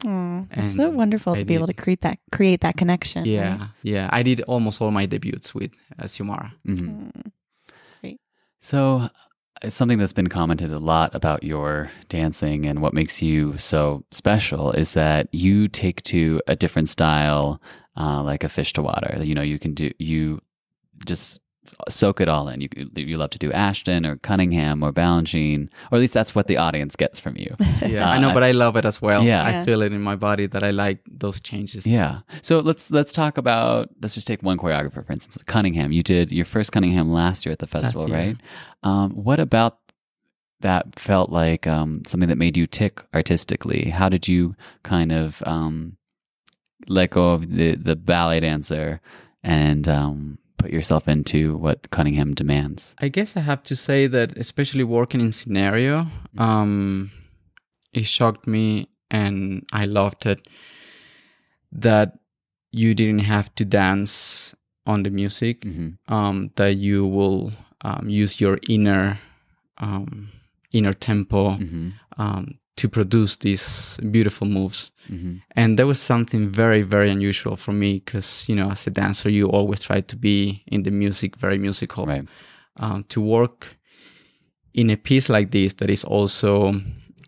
Oh, 0.06 0.46
it's 0.52 0.76
so 0.76 0.88
And 0.88 0.96
wonderful 0.98 1.36
to 1.36 1.42
I 1.42 1.44
be 1.44 1.56
able 1.56 1.68
to 1.68 1.74
create 1.74 2.02
that 2.02 2.20
create 2.32 2.62
that 2.62 2.76
connection. 2.78 3.26
Yeah, 3.26 3.58
right? 3.58 3.70
yeah. 3.84 4.10
I 4.12 4.24
did 4.24 4.42
almost 4.48 4.82
all 4.82 4.92
my 4.92 5.06
debuts 5.08 5.56
with 5.56 5.72
uh, 5.98 6.04
Xiomara. 6.08 6.52
Mhm. 6.68 7.12
Great. 8.02 8.20
So, 8.62 9.10
uh, 9.62 9.70
something 9.70 9.98
that's 9.98 10.14
been 10.14 10.28
commented 10.28 10.72
a 10.72 10.80
lot 10.80 11.14
about 11.14 11.44
your 11.44 11.92
dancing 12.08 12.66
and 12.66 12.82
what 12.82 12.94
makes 12.94 13.22
you 13.22 13.58
so 13.58 14.04
special 14.12 14.72
is 14.72 14.94
that 14.94 15.28
you 15.34 15.68
take 15.68 16.02
to 16.04 16.42
a 16.48 16.56
different 16.56 16.90
style, 16.90 17.62
uh, 17.98 18.22
like 18.24 18.44
a 18.44 18.50
fish 18.50 18.74
to 18.74 18.82
water. 18.82 19.18
You 19.22 19.36
know, 19.36 19.42
you 19.42 19.60
can 19.60 19.74
do 19.74 19.92
you 20.00 20.42
just 21.06 21.40
soak 21.90 22.22
it 22.22 22.30
all 22.30 22.48
in. 22.50 22.62
You 22.62 22.70
you 22.96 23.18
love 23.18 23.30
to 23.32 23.38
do 23.40 23.52
Ashton 23.52 24.06
or 24.06 24.18
Cunningham 24.18 24.84
or 24.84 24.92
Balanchine, 24.92 25.70
or 25.92 25.98
at 25.98 26.02
least 26.02 26.14
that's 26.14 26.34
what 26.36 26.48
the 26.48 26.58
audience 26.58 26.96
gets 26.96 27.20
from 27.20 27.36
you. 27.38 27.56
Yeah, 27.88 28.10
Uh, 28.10 28.14
I 28.14 28.18
know, 28.20 28.34
but 28.34 28.44
I 28.44 28.52
love 28.52 28.76
it 28.76 28.86
as 28.86 29.02
well. 29.02 29.24
Yeah. 29.24 29.44
I 29.46 29.66
feel 29.66 29.82
it 29.82 29.94
in 29.94 30.02
my 30.02 30.16
body 30.16 30.48
that 30.48 30.64
I 30.64 30.72
like 30.72 31.00
those 31.10 31.40
changes. 31.40 31.86
Yeah. 31.88 32.20
So 32.42 32.60
let's 32.60 32.92
let's 32.92 33.12
talk 33.12 33.38
about 33.38 33.90
let's 34.02 34.16
just 34.16 34.28
take 34.28 34.44
one 34.44 34.58
choreographer 34.58 35.06
for 35.06 35.12
instance, 35.14 35.42
Cunningham. 35.46 35.92
You 35.92 36.04
did 36.04 36.32
your 36.32 36.46
first 36.46 36.72
Cunningham 36.72 37.12
last 37.12 37.46
year 37.46 37.54
at 37.54 37.60
the 37.60 37.68
festival, 37.68 38.08
right? 38.08 38.38
Um, 38.84 39.12
what 39.12 39.40
about 39.40 39.78
that 40.62 41.00
felt 41.00 41.30
like 41.32 41.66
um, 41.68 42.02
something 42.06 42.28
that 42.30 42.38
made 42.38 42.58
you 42.58 42.68
tick 42.68 43.02
artistically? 43.14 43.90
How 43.92 44.10
did 44.10 44.28
you 44.28 44.56
kind 44.84 45.12
of 45.12 45.42
um, 45.46 45.96
let 46.88 47.12
go 47.12 47.32
of 47.32 47.50
the 47.56 47.76
the 47.76 47.96
ballet 47.96 48.42
dancer 48.42 49.00
and 49.44 49.88
um, 49.88 50.38
put 50.60 50.72
yourself 50.72 51.08
into 51.08 51.58
what 51.58 51.90
Cunningham 51.90 52.34
demands? 52.36 52.94
I 53.00 53.08
guess 53.10 53.36
I 53.36 53.40
have 53.42 53.64
to 53.64 53.76
say 53.76 54.08
that, 54.08 54.38
especially 54.38 54.84
working 54.84 55.22
in 55.22 55.32
scenario, 55.32 56.08
um, 56.38 57.10
it 57.94 58.06
shocked 58.06 58.46
me 58.48 58.88
and 59.10 59.66
I 59.74 59.86
loved 59.86 60.26
it 60.26 60.48
that 61.72 62.20
you 62.72 62.94
didn't 62.94 63.20
have 63.26 63.54
to 63.56 63.66
dance 63.66 64.54
on 64.86 65.04
the 65.04 65.10
music, 65.10 65.62
Mhm. 65.62 65.98
um, 66.08 66.52
that 66.56 66.78
you 66.78 67.06
will 67.08 67.52
um, 67.82 68.10
use 68.10 68.42
your 68.42 68.60
inner 68.70 69.20
um, 69.78 70.28
inner 70.74 70.92
tempo 70.94 71.52
Mhm. 71.58 71.94
To 72.82 72.88
produce 72.90 73.38
these 73.40 73.98
beautiful 74.12 74.48
moves. 74.48 74.92
Mhm. 75.10 75.42
And 75.56 75.78
that 75.78 75.86
was 75.88 76.00
something 76.02 76.52
very, 76.56 76.82
very 76.84 77.10
unusual 77.12 77.56
for 77.58 77.74
me 77.74 77.92
because, 78.06 78.46
you 78.50 78.56
know, 78.56 78.72
as 78.72 78.88
a 78.88 78.90
dancer, 78.92 79.30
you 79.32 79.48
always 79.52 79.80
try 79.84 80.02
to 80.02 80.16
be 80.18 80.64
in 80.68 80.84
the 80.84 80.92
music, 80.92 81.38
very 81.42 81.58
musical. 81.58 82.06
Right. 82.06 82.28
um, 82.82 83.04
to 83.10 83.20
work 83.22 83.78
in 84.74 84.90
a 84.90 84.96
piece 84.96 85.34
like 85.34 85.50
this 85.52 85.74
that 85.76 85.90
is 85.90 86.06
also 86.06 86.74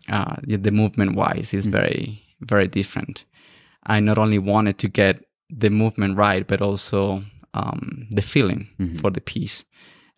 uh, 0.08 0.36
the 0.48 0.56
the 0.58 0.70
movement 0.70 1.14
wise 1.16 1.56
is 1.58 1.66
very 1.66 2.22
very 2.40 2.68
different. 2.68 3.24
I 3.94 4.00
not 4.00 4.18
only 4.18 4.38
wanted 4.38 4.76
to 4.78 4.88
get 4.88 5.24
the 5.60 5.68
movement 5.70 6.16
right, 6.18 6.46
but 6.46 6.60
also 6.62 7.22
um, 7.54 8.06
the 8.16 8.22
feeling 8.22 8.66
for 9.00 9.10
the 9.12 9.20
piece, 9.20 9.64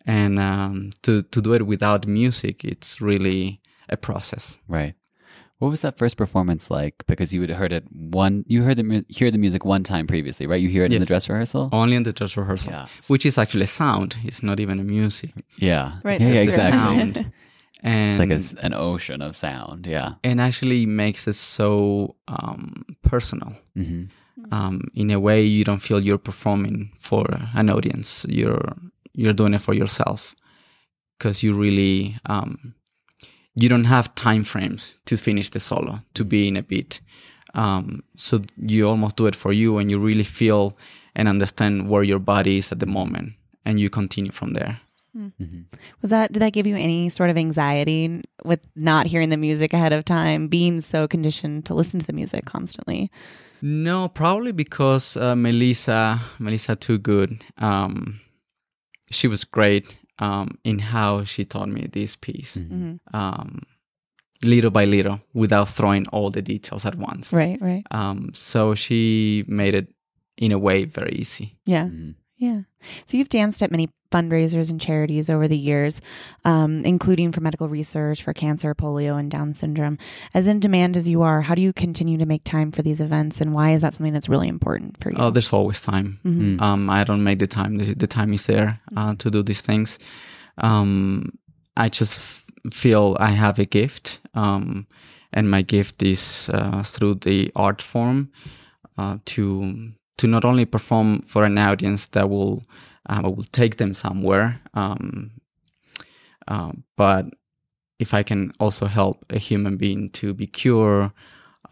and 0.05 0.39
um, 0.39 0.89
to 1.01 1.21
to 1.31 1.41
do 1.41 1.53
it 1.53 1.61
without 1.67 2.07
music, 2.07 2.63
it's 2.63 3.01
really 3.01 3.59
a 3.89 3.97
process. 3.97 4.57
Right. 4.69 4.95
What 5.59 5.69
was 5.71 5.81
that 5.81 5.97
first 5.97 6.17
performance 6.17 6.69
like? 6.69 6.95
Because 7.07 7.33
you 7.33 7.41
had 7.41 7.49
heard 7.51 7.71
it 7.71 7.85
one, 7.91 8.43
you 8.47 8.63
heard 8.63 8.77
the 8.77 8.83
mu- 8.83 9.03
hear 9.07 9.31
the 9.31 9.37
music 9.37 9.63
one 9.63 9.83
time 9.83 10.05
previously, 10.05 10.47
right? 10.47 10.61
You 10.61 10.67
hear 10.69 10.83
it 10.85 10.91
in 10.93 10.99
the 10.99 11.05
dress 11.05 11.29
rehearsal. 11.29 11.69
Only 11.71 11.95
in 11.95 12.03
the 12.03 12.11
dress 12.13 12.35
rehearsal, 12.35 12.71
Yeah. 12.73 12.87
which 13.07 13.25
is 13.25 13.37
actually 13.37 13.67
sound. 13.67 14.17
It's 14.25 14.43
not 14.43 14.59
even 14.59 14.79
a 14.79 14.83
music. 14.83 15.31
Yeah. 15.57 15.99
Right, 16.03 16.19
Yeah, 16.19 16.27
yeah, 16.33 16.41
exactly. 16.41 16.79
sound. 16.79 17.31
And 17.83 18.11
It's 18.13 18.19
like 18.19 18.31
a 18.31 18.39
s 18.39 18.53
an 18.67 18.73
ocean 18.73 19.21
of 19.21 19.35
sound. 19.35 19.85
Yeah. 19.85 20.13
and 20.23 20.41
actually 20.41 20.85
makes 20.85 21.27
it 21.27 21.35
so 21.35 22.15
um, 22.27 22.83
personal. 23.01 23.53
hmm 23.75 24.05
Um, 24.51 24.81
in 24.93 25.11
a 25.11 25.19
way, 25.19 25.41
you 25.57 25.63
don't 25.63 25.81
feel 25.81 25.99
you're 26.03 26.23
performing 26.31 26.91
for 26.99 27.25
an 27.55 27.69
audience. 27.69 28.25
You're 28.29 28.73
you're 29.13 29.33
doing 29.41 29.53
it 29.55 29.61
for 29.61 29.73
yourself 29.73 30.35
because 31.17 31.41
you 31.45 31.53
really 31.65 32.17
um, 32.25 32.73
you 33.55 33.69
don't 33.69 33.85
have 33.85 34.13
time 34.15 34.43
frames 34.43 34.97
to 35.05 35.17
finish 35.17 35.49
the 35.49 35.59
solo 35.59 36.01
to 36.13 36.25
be 36.25 36.47
in 36.47 36.57
a 36.57 36.63
beat. 36.63 36.99
Um, 37.53 38.03
so 38.17 38.41
you 38.57 38.87
almost 38.87 39.15
do 39.15 39.27
it 39.27 39.35
for 39.35 39.53
you, 39.53 39.77
and 39.77 39.89
you 39.89 39.97
really 39.97 40.25
feel 40.25 40.77
and 41.15 41.27
understand 41.27 41.89
where 41.89 42.03
your 42.03 42.19
body 42.19 42.57
is 42.57 42.71
at 42.71 42.79
the 42.79 42.85
moment, 42.85 43.33
and 43.63 43.79
you 43.79 43.89
continue 43.89 44.31
from 44.31 44.53
there. 44.53 44.81
Was 46.01 46.09
that 46.11 46.33
did 46.33 46.41
that 46.41 46.51
give 46.51 46.67
you 46.67 46.75
any 46.75 47.07
sort 47.07 47.29
of 47.29 47.37
anxiety 47.37 48.21
with 48.43 48.59
not 48.75 49.05
hearing 49.05 49.29
the 49.29 49.37
music 49.37 49.73
ahead 49.73 49.93
of 49.93 50.03
time, 50.03 50.49
being 50.49 50.81
so 50.81 51.07
conditioned 51.07 51.65
to 51.67 51.73
listen 51.73 52.01
to 52.01 52.05
the 52.05 52.11
music 52.11 52.43
constantly? 52.43 53.09
No, 53.61 54.09
probably 54.09 54.51
because 54.51 55.15
uh, 55.15 55.35
Melissa, 55.35 56.21
Melissa 56.37 56.75
Toogood, 56.75 57.41
um, 57.57 58.19
she 59.09 59.29
was 59.29 59.45
great 59.45 59.97
um, 60.19 60.57
in 60.63 60.79
how 60.79 61.23
she 61.23 61.45
taught 61.45 61.69
me 61.69 61.87
this 61.91 62.15
piece, 62.15 62.57
um, 63.13 63.61
little 64.43 64.71
by 64.71 64.85
little, 64.85 65.21
without 65.33 65.69
throwing 65.69 66.07
all 66.07 66.29
the 66.29 66.41
details 66.41 66.85
at 66.85 66.95
once. 66.95 67.33
Right, 67.33 67.59
right. 67.61 67.83
Um, 67.91 68.31
so 68.33 68.75
she 68.75 69.43
made 69.47 69.73
it, 69.73 69.87
in 70.37 70.51
a 70.51 70.59
way, 70.59 70.85
very 70.85 71.13
easy. 71.13 71.57
Yeah. 71.65 71.89
Yeah. 72.37 72.61
So 73.05 73.17
you've 73.17 73.29
danced 73.29 73.63
at 73.63 73.71
many 73.71 73.89
fundraisers 74.15 74.69
and 74.71 74.79
charities 74.87 75.29
over 75.33 75.45
the 75.47 75.57
years, 75.71 75.93
um, 76.51 76.71
including 76.85 77.31
for 77.33 77.41
medical 77.41 77.67
research 77.79 78.23
for 78.23 78.33
cancer, 78.33 78.73
polio, 78.73 79.13
and 79.19 79.29
Down 79.35 79.53
syndrome. 79.53 79.97
As 80.33 80.47
in 80.47 80.59
demand 80.59 80.95
as 80.97 81.05
you 81.13 81.21
are, 81.29 81.41
how 81.47 81.55
do 81.55 81.61
you 81.61 81.73
continue 81.73 82.17
to 82.17 82.25
make 82.33 82.43
time 82.55 82.69
for 82.71 82.81
these 82.87 83.01
events, 83.07 83.41
and 83.41 83.49
why 83.57 83.67
is 83.75 83.81
that 83.81 83.93
something 83.93 84.13
that's 84.13 84.29
really 84.29 84.47
important 84.47 84.91
for 85.01 85.09
you? 85.11 85.17
Oh, 85.19 85.31
there's 85.31 85.53
always 85.53 85.81
time. 85.81 86.07
Mhm. 86.23 86.61
Um, 86.61 86.89
I 86.89 87.03
don't 87.03 87.23
make 87.23 87.39
the 87.39 87.47
time. 87.47 87.71
The, 87.79 87.93
the 88.03 88.07
time 88.07 88.31
is 88.33 88.43
there 88.45 88.69
uh, 88.97 89.13
to 89.21 89.29
do 89.29 89.43
these 89.43 89.61
things. 89.61 89.99
Um, 90.57 91.37
I 91.77 91.89
just 91.89 92.17
f- 92.17 92.45
feel 92.71 93.17
I 93.19 93.31
have 93.31 93.59
a 93.59 93.65
gift, 93.65 94.19
um, 94.33 94.87
and 95.33 95.49
my 95.49 95.61
gift 95.63 96.01
is 96.03 96.49
uh, 96.53 96.83
through 96.83 97.15
the 97.15 97.51
art 97.55 97.81
form 97.81 98.29
uh, 98.97 99.17
to 99.25 99.43
to 100.17 100.27
not 100.27 100.45
only 100.45 100.65
perform 100.65 101.21
for 101.27 101.43
an 101.43 101.57
audience 101.57 102.07
that 102.11 102.29
will 102.29 102.63
uh, 103.07 103.21
will 103.23 103.45
take 103.51 103.77
them 103.77 103.93
somewhere, 103.93 104.61
um, 104.73 105.31
uh, 106.47 106.71
but 106.95 107.25
if 107.99 108.13
I 108.13 108.23
can 108.23 108.51
also 108.59 108.85
help 108.87 109.25
a 109.31 109.39
human 109.39 109.77
being 109.77 110.09
to 110.11 110.33
be 110.33 110.47
cured 110.47 111.11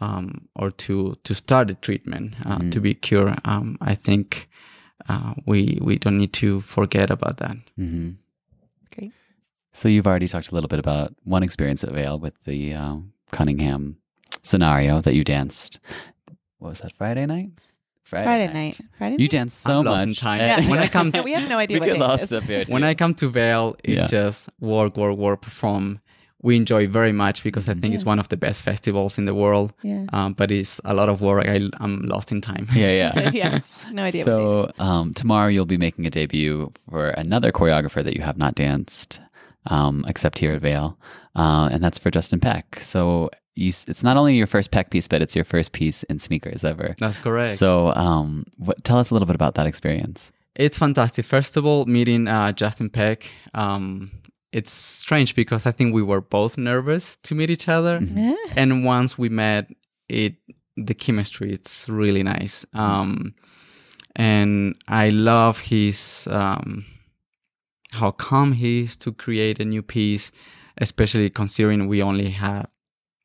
um, 0.00 0.48
or 0.56 0.70
to 0.70 1.16
to 1.24 1.34
start 1.34 1.70
a 1.70 1.74
treatment 1.74 2.34
uh, 2.44 2.58
to 2.70 2.80
be 2.80 2.94
cured, 2.94 3.38
um, 3.44 3.76
I 3.80 3.94
think 3.94 4.48
uh, 5.08 5.34
we 5.46 5.78
we 5.82 5.98
don't 5.98 6.18
need 6.18 6.32
to 6.34 6.60
forget 6.62 7.10
about 7.10 7.36
that. 7.38 7.56
hmm 7.76 8.10
Great. 8.94 9.12
So 9.72 9.88
you've 9.88 10.06
already 10.06 10.28
talked 10.28 10.50
a 10.50 10.54
little 10.54 10.68
bit 10.68 10.78
about 10.78 11.14
one 11.24 11.42
experience 11.42 11.84
at 11.84 11.92
Vail 11.92 12.18
with 12.18 12.34
the 12.44 12.74
uh, 12.74 12.96
Cunningham 13.32 13.96
scenario 14.42 15.00
that 15.00 15.14
you 15.14 15.24
danced. 15.24 15.80
What 16.58 16.70
was 16.70 16.80
that? 16.80 16.92
Friday 16.96 17.26
night. 17.26 17.50
Friday 18.04 18.52
night. 18.52 18.80
Friday 18.98 19.14
You 19.14 19.24
night? 19.24 19.30
danced 19.30 19.60
so 19.60 19.78
I'm 19.78 19.84
much. 19.84 20.02
in 20.02 20.14
time. 20.14 20.40
and- 20.40 20.68
When 20.68 20.78
I 20.78 20.88
come- 20.88 21.12
we 21.24 21.32
have 21.32 21.48
no 21.48 21.58
idea 21.58 21.76
we 21.76 21.80
what 21.80 21.86
get 21.92 21.98
lost 21.98 22.24
is. 22.24 22.32
up 22.32 22.44
here. 22.44 22.64
When. 22.68 22.84
I 22.84 22.94
come 22.94 23.14
to 23.14 23.28
Vail, 23.28 23.76
it's 23.82 24.00
Yeah. 24.02 24.06
just 24.06 24.48
work, 24.60 24.96
work, 24.96 25.16
work, 25.16 25.40
perform. 25.42 26.00
We 26.42 26.56
enjoy 26.56 26.86
very 26.88 27.12
much 27.12 27.42
because 27.42 27.70
I 27.70 27.74
think 27.74 27.94
it's 27.94 28.04
one 28.04 28.18
of 28.18 28.28
the 28.28 28.36
best 28.36 28.60
festivals 28.62 29.16
in 29.16 29.24
the 29.24 29.34
world. 29.34 29.72
Yeah. 29.82 30.04
Um, 30.12 30.34
but 30.34 30.50
it's 30.50 30.78
a 30.84 30.92
lot 30.92 31.08
of 31.08 31.22
work. 31.22 31.48
I, 31.48 31.70
I'm 31.80 32.02
lost 32.02 32.30
in 32.32 32.42
time. 32.42 32.68
yeah, 32.74 32.90
yeah. 32.92 33.30
yeah. 33.32 33.58
No 33.90 34.02
idea. 34.02 34.02
what 34.02 34.12
day 34.12 34.18
it 34.18 34.20
is. 34.20 34.24
So 34.26 34.70
um, 34.78 35.14
tomorrow 35.14 35.48
you'll 35.48 35.64
be 35.64 35.78
making 35.78 36.04
a 36.06 36.10
debut 36.10 36.70
for 36.90 37.08
another 37.16 37.50
choreographer 37.50 38.04
that 38.04 38.14
you 38.14 38.20
have 38.22 38.36
not 38.36 38.54
danced, 38.56 39.20
um, 39.70 40.04
except 40.06 40.38
here 40.38 40.52
at 40.52 40.60
Vail, 40.60 40.98
uh, 41.34 41.70
and 41.72 41.82
that's 41.82 41.98
for 41.98 42.10
Justin 42.10 42.40
Peck. 42.40 42.78
So 42.82 43.30
you, 43.54 43.68
it's 43.86 44.02
not 44.02 44.16
only 44.16 44.36
your 44.36 44.46
first 44.46 44.70
Peck 44.70 44.90
piece, 44.90 45.06
but 45.08 45.22
it's 45.22 45.34
your 45.34 45.44
first 45.44 45.72
piece 45.72 46.02
in 46.04 46.18
sneakers 46.18 46.64
ever. 46.64 46.94
That's 46.98 47.18
correct. 47.18 47.58
So 47.58 47.92
um, 47.94 48.44
what, 48.56 48.82
tell 48.84 48.98
us 48.98 49.10
a 49.10 49.14
little 49.14 49.26
bit 49.26 49.36
about 49.36 49.54
that 49.54 49.66
experience. 49.66 50.32
It's 50.56 50.78
fantastic. 50.78 51.24
First 51.24 51.56
of 51.56 51.66
all, 51.66 51.84
meeting 51.86 52.28
uh, 52.28 52.52
Justin 52.52 52.90
Peck. 52.90 53.30
Um, 53.54 54.10
it's 54.52 54.72
strange 54.72 55.34
because 55.34 55.66
I 55.66 55.72
think 55.72 55.94
we 55.94 56.02
were 56.02 56.20
both 56.20 56.56
nervous 56.56 57.16
to 57.24 57.34
meet 57.34 57.50
each 57.50 57.68
other, 57.68 57.96
and 58.56 58.84
once 58.84 59.18
we 59.18 59.28
met, 59.28 59.68
it 60.08 60.36
the 60.76 60.94
chemistry 60.94 61.52
it's 61.52 61.88
really 61.88 62.22
nice. 62.22 62.64
Um, 62.72 63.34
and 64.14 64.76
I 64.86 65.10
love 65.10 65.58
his 65.58 66.28
um, 66.30 66.84
how 67.92 68.12
calm 68.12 68.52
he 68.52 68.82
is 68.82 68.96
to 68.98 69.12
create 69.12 69.60
a 69.60 69.64
new 69.64 69.82
piece, 69.82 70.30
especially 70.78 71.30
considering 71.30 71.88
we 71.88 72.00
only 72.02 72.30
have 72.30 72.68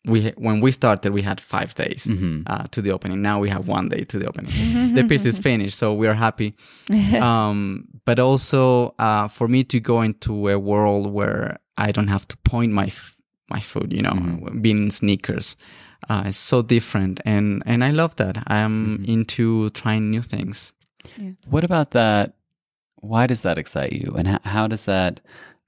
we 0.06 0.32
when 0.38 0.62
we 0.62 0.72
started 0.72 1.12
we 1.12 1.22
had 1.22 1.42
five 1.42 1.76
days 1.76 2.08
uh, 2.48 2.64
to 2.72 2.82
the 2.82 2.92
opening. 2.92 3.22
Now 3.22 3.40
we 3.40 3.50
have 3.50 3.68
one 3.68 3.90
day 3.90 4.04
to 4.06 4.20
the 4.20 4.28
opening. 4.28 4.52
the 4.96 5.04
piece 5.04 5.26
is 5.26 5.38
finished, 5.40 5.78
so 5.78 5.94
we 5.94 6.08
are 6.08 6.14
happy. 6.14 6.56
um, 7.22 7.86
but 8.06 8.18
also 8.20 8.96
uh, 8.98 9.28
for 9.28 9.48
me 9.48 9.64
to 9.66 9.80
go 9.80 10.02
into 10.02 10.48
a 10.50 10.58
world 10.58 11.12
where 11.12 11.60
I 11.78 11.92
don't 11.92 12.08
have 12.08 12.28
to 12.30 12.38
point 12.38 12.72
my 12.72 12.86
f- 12.86 13.18
my 13.50 13.60
foot, 13.60 13.92
you 13.92 14.02
know, 14.02 14.14
being 14.62 14.84
in 14.84 14.92
sneakers. 14.92 15.58
Uh, 16.10 16.24
it's 16.28 16.38
so 16.38 16.62
different, 16.62 17.20
and 17.26 17.62
and 17.66 17.84
I 17.84 17.92
love 17.92 18.16
that. 18.16 18.38
I'm 18.48 19.04
into 19.06 19.70
trying 19.72 20.10
new 20.10 20.22
things. 20.22 20.74
What 21.50 21.64
about 21.66 21.92
that? 21.92 22.34
Why 23.02 23.28
does 23.28 23.42
that 23.42 23.58
excite 23.58 23.92
you, 23.94 24.14
and 24.18 24.28
how, 24.28 24.40
how 24.44 24.68
does 24.68 24.86
that 24.86 25.20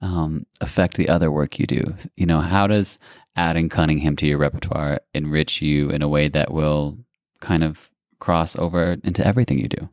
um, 0.01 0.45
affect 0.61 0.95
the 0.97 1.09
other 1.09 1.29
work 1.31 1.59
you 1.59 1.67
do? 1.67 1.95
You 2.15 2.25
know, 2.25 2.39
how 2.39 2.67
does 2.67 2.97
adding 3.35 3.69
Cunningham 3.69 4.15
to 4.17 4.25
your 4.25 4.37
repertoire 4.37 4.99
enrich 5.13 5.61
you 5.61 5.89
in 5.89 6.01
a 6.01 6.07
way 6.07 6.27
that 6.27 6.51
will 6.51 6.97
kind 7.39 7.63
of 7.63 7.89
cross 8.19 8.55
over 8.55 8.97
into 9.03 9.25
everything 9.25 9.59
you 9.59 9.67
do? 9.67 9.89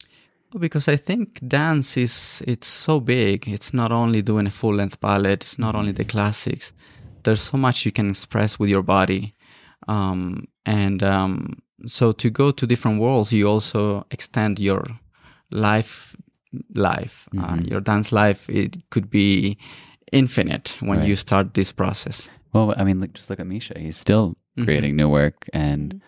Because 0.59 0.89
I 0.89 0.97
think 0.97 1.47
dance 1.47 1.97
is 1.97 2.43
it's 2.47 2.67
so 2.67 3.01
big. 3.01 3.47
It's 3.49 3.75
not 3.75 3.93
only 3.93 4.23
doing 4.23 4.47
a 4.47 4.51
full 4.51 4.75
length 4.75 4.99
ballet. 5.01 5.33
It's 5.33 5.59
not 5.59 5.75
only 5.75 5.93
the 5.93 6.05
classics. 6.05 6.73
There's 7.25 7.43
so 7.43 7.59
much 7.59 7.85
you 7.85 7.93
can 7.93 8.11
express 8.11 8.59
with 8.59 8.71
your 8.71 8.83
body, 8.83 9.35
um, 9.89 10.47
and 10.65 11.03
um, 11.03 11.63
so 11.85 12.13
to 12.13 12.31
go 12.31 12.51
to 12.51 12.67
different 12.67 13.01
worlds, 13.01 13.33
you 13.33 13.47
also 13.49 14.07
extend 14.11 14.59
your 14.59 14.85
life. 15.51 16.17
Life, 16.75 17.29
uh, 17.39 17.59
your 17.63 17.81
dance 17.81 18.11
life, 18.11 18.49
it 18.49 18.79
could 18.89 19.11
be 19.11 19.59
infinite 20.13 20.79
when 20.81 21.05
you 21.05 21.15
start 21.15 21.53
this 21.53 21.73
process. 21.73 22.31
Well, 22.53 22.75
I 22.77 22.85
mean, 22.85 23.01
look, 23.01 23.13
just 23.13 23.31
look 23.31 23.41
at 23.41 23.47
Misha. 23.47 23.79
He's 23.79 23.97
still 23.97 24.31
mm-hmm. 24.31 24.65
creating 24.65 24.97
new 24.97 25.09
work, 25.09 25.49
and 25.53 26.01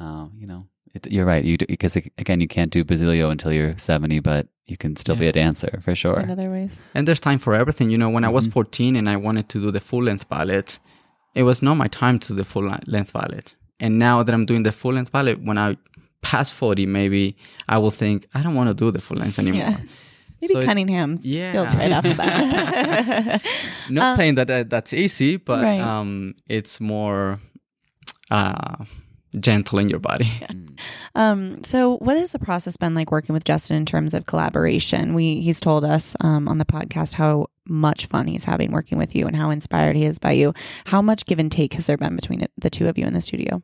uh, 0.00 0.26
you 0.38 0.46
know, 0.46 0.66
it, 0.94 1.10
you're 1.10 1.26
right. 1.26 1.44
You 1.44 1.56
because 1.58 1.96
again, 1.96 2.40
you 2.40 2.48
can't 2.48 2.70
do 2.70 2.84
Basilio 2.84 3.30
until 3.30 3.52
you're 3.52 3.76
70, 3.78 4.20
but 4.20 4.48
you 4.66 4.76
can 4.76 4.96
still 4.96 5.16
be 5.16 5.28
a 5.28 5.32
dancer 5.32 5.78
for 5.80 5.94
sure. 5.94 6.20
In 6.20 6.30
other 6.30 6.50
ways. 6.50 6.80
And 6.94 7.06
there's 7.06 7.20
time 7.20 7.38
for 7.38 7.54
everything. 7.54 7.90
You 7.90 7.98
know, 7.98 8.08
when 8.08 8.24
I 8.24 8.28
was 8.28 8.44
mm-hmm. 8.44 8.52
14 8.52 8.96
and 8.96 9.08
I 9.08 9.16
wanted 9.16 9.48
to 9.50 9.60
do 9.60 9.70
the 9.70 9.80
full 9.80 10.02
length 10.02 10.28
ballet, 10.28 10.64
it 11.34 11.44
was 11.44 11.62
not 11.62 11.74
my 11.74 11.86
time 11.88 12.18
to 12.20 12.28
do 12.28 12.34
the 12.34 12.44
full 12.44 12.68
length 12.86 13.12
ballet. 13.12 13.40
And 13.78 13.98
now 13.98 14.22
that 14.22 14.34
I'm 14.34 14.46
doing 14.46 14.62
the 14.64 14.72
full 14.72 14.94
length 14.94 15.12
ballet, 15.12 15.34
when 15.34 15.58
I 15.58 15.76
pass 16.22 16.50
40, 16.50 16.86
maybe 16.86 17.36
I 17.68 17.78
will 17.78 17.90
think, 17.90 18.26
I 18.34 18.42
don't 18.42 18.54
want 18.54 18.68
to 18.68 18.74
do 18.74 18.90
the 18.90 19.00
full 19.00 19.18
length 19.18 19.38
anymore. 19.44 19.60
Yeah. 19.60 19.78
Maybe 20.40 20.54
So 20.54 20.62
Cunningham 20.62 21.18
Yeah. 21.22 21.52
feels 21.52 21.74
right 21.74 21.92
off 21.92 22.04
the 22.04 22.14
bat. 22.14 23.42
Not 23.90 24.16
saying 24.16 24.34
that 24.36 24.50
uh, 24.50 24.64
that's 24.68 24.92
easy, 24.92 25.36
but 25.36 25.62
Right. 25.62 25.80
um, 25.80 26.34
it's 26.48 26.80
more 26.80 27.40
uh, 28.30 28.84
gentle 29.40 29.78
in 29.78 29.88
your 29.88 30.00
body. 30.00 30.30
Um, 31.14 31.64
so 31.64 31.96
what 31.96 32.18
has 32.18 32.32
the 32.32 32.38
process 32.38 32.76
been 32.76 32.94
like 32.94 33.10
working 33.10 33.32
with 33.32 33.44
Justin 33.46 33.78
in 33.78 33.86
terms 33.86 34.12
of 34.12 34.26
collaboration? 34.26 35.14
We 35.14 35.40
he's 35.40 35.58
told 35.58 35.86
us 35.86 36.14
um, 36.20 36.46
on 36.48 36.58
the 36.58 36.66
podcast 36.66 37.14
how 37.14 37.46
much 37.66 38.04
fun 38.04 38.26
he's 38.26 38.44
having 38.44 38.72
working 38.72 38.98
with 38.98 39.16
you 39.16 39.26
and 39.26 39.34
how 39.34 39.48
inspired 39.48 39.96
he 39.96 40.04
is 40.04 40.18
by 40.18 40.32
you. 40.32 40.52
How 40.84 41.00
much 41.00 41.24
give 41.24 41.38
and 41.38 41.50
take 41.50 41.72
has 41.72 41.86
there 41.86 41.96
been 41.96 42.14
between 42.14 42.44
the 42.58 42.68
two 42.68 42.88
of 42.88 42.98
you 42.98 43.06
in 43.06 43.14
the 43.14 43.22
studio? 43.22 43.62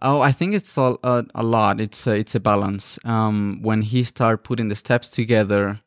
Oh, 0.00 0.22
I 0.22 0.32
think 0.32 0.54
it's 0.54 0.78
a, 0.78 0.96
a, 1.04 1.26
a 1.34 1.42
lot. 1.42 1.78
It's 1.78 2.06
a, 2.06 2.12
it's 2.12 2.34
a 2.34 2.40
balance. 2.40 2.98
Um, 3.04 3.58
when 3.60 3.82
he 3.82 4.02
start 4.02 4.42
putting 4.42 4.68
the 4.68 4.74
steps 4.74 5.10
together, 5.10 5.82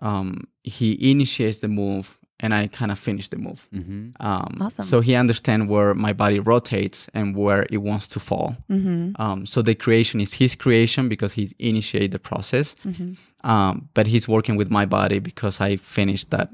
um, 0.00 0.44
he 0.64 1.10
initiates 1.10 1.60
the 1.60 1.68
move, 1.68 2.18
and 2.40 2.54
I 2.54 2.68
kind 2.68 2.92
of 2.92 2.98
finish 2.98 3.28
the 3.28 3.36
move. 3.38 3.66
Mm-hmm. 3.74 4.10
Um, 4.20 4.58
Awesome. 4.60 4.84
So 4.84 5.00
he 5.00 5.14
understands 5.16 5.66
where 5.68 5.92
my 5.94 6.12
body 6.12 6.38
rotates 6.40 7.08
and 7.14 7.34
where 7.34 7.66
it 7.70 7.78
wants 7.78 8.06
to 8.08 8.20
fall. 8.20 8.56
Mm-hmm. 8.70 9.20
Um, 9.20 9.44
so 9.46 9.60
the 9.62 9.74
creation 9.74 10.20
is 10.20 10.34
his 10.34 10.54
creation 10.54 11.08
because 11.08 11.32
he 11.32 11.50
initiated 11.58 12.12
the 12.12 12.18
process, 12.20 12.76
Mm-hmm. 12.86 13.14
um, 13.50 13.88
but 13.94 14.06
he's 14.06 14.28
working 14.28 14.56
with 14.56 14.70
my 14.70 14.86
body 14.86 15.18
because 15.18 15.60
I 15.60 15.76
finished 15.76 16.30
that 16.30 16.50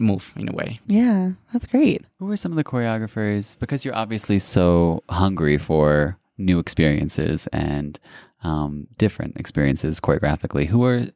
move 0.00 0.32
in 0.36 0.48
a 0.48 0.52
way. 0.52 0.80
Yeah, 0.86 1.32
that's 1.52 1.66
great. 1.66 2.04
Who 2.18 2.30
are 2.30 2.36
some 2.36 2.52
of 2.52 2.56
the 2.56 2.64
choreographers? 2.64 3.56
Because 3.58 3.84
you're 3.84 3.96
obviously 3.96 4.38
so 4.38 5.02
hungry 5.08 5.58
for 5.58 6.16
new 6.36 6.58
experiences 6.60 7.48
and 7.52 7.98
um, 8.44 8.86
different 8.96 9.36
experiences 9.36 10.00
choreographically. 10.00 10.66
Who 10.66 10.84
are 10.84 11.06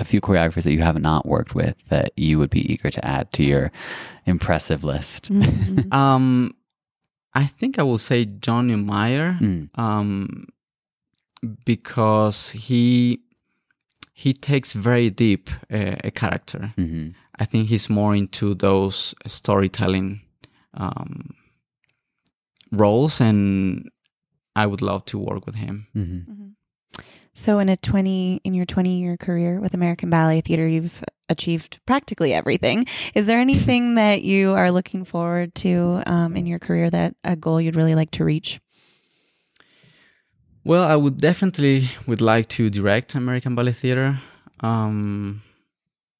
a 0.00 0.04
few 0.04 0.20
choreographers 0.20 0.64
that 0.64 0.72
you 0.72 0.82
have 0.82 1.00
not 1.00 1.26
worked 1.26 1.54
with 1.54 1.76
that 1.90 2.10
you 2.16 2.38
would 2.40 2.50
be 2.50 2.64
eager 2.72 2.90
to 2.90 3.02
add 3.04 3.30
to 3.36 3.42
your 3.42 3.70
impressive 4.26 4.82
list? 4.84 5.30
Mhm. 5.32 5.92
Um, 6.02 6.54
I 7.42 7.46
think 7.58 7.78
I 7.78 7.82
will 7.82 7.98
say 7.98 8.24
John 8.24 8.68
Neumeier. 8.68 9.38
Mm. 9.40 9.68
um, 9.78 10.46
because 11.64 12.50
he 12.50 13.20
he 14.12 14.32
takes 14.34 14.74
very 14.74 15.08
deep 15.10 15.48
uh, 15.72 15.96
a 16.04 16.10
character. 16.10 16.72
hmm 16.76 17.08
I 17.42 17.46
think 17.46 17.68
he's 17.70 17.88
more 17.88 18.14
into 18.14 18.54
those 18.54 19.14
storytelling 19.26 20.20
um, 20.74 21.30
roles, 22.70 23.18
and 23.20 23.88
I 24.54 24.66
would 24.66 24.82
love 24.82 25.04
to 25.06 25.18
work 25.18 25.46
with 25.46 25.54
him. 25.54 25.86
hmm 25.94 26.20
So 27.40 27.58
in 27.58 27.70
a 27.70 27.76
20 27.78 28.42
in 28.44 28.52
your 28.52 28.66
20 28.66 29.00
year 29.00 29.16
career 29.16 29.60
with 29.60 29.72
American 29.72 30.10
Ballet 30.10 30.42
Theatre, 30.42 30.68
you've 30.68 31.02
achieved 31.30 31.80
practically 31.86 32.34
everything. 32.34 32.84
Is 33.14 33.24
there 33.24 33.40
anything 33.40 33.94
that 34.02 34.20
you 34.20 34.52
are 34.52 34.70
looking 34.70 35.06
forward 35.06 35.54
to 35.54 36.02
um, 36.04 36.36
in 36.36 36.44
your 36.44 36.58
career 36.58 36.90
that 36.90 37.14
a 37.24 37.36
goal 37.36 37.58
you'd 37.58 37.76
really 37.76 37.94
like 37.94 38.10
to 38.10 38.26
reach? 38.26 38.60
Well, 40.64 40.84
I 40.84 40.96
would 40.96 41.16
definitely 41.16 41.88
would 42.06 42.20
like 42.20 42.50
to 42.50 42.68
direct 42.68 43.14
American 43.14 43.54
Ballet 43.54 43.72
Theatre. 43.72 44.20
Um, 44.60 45.40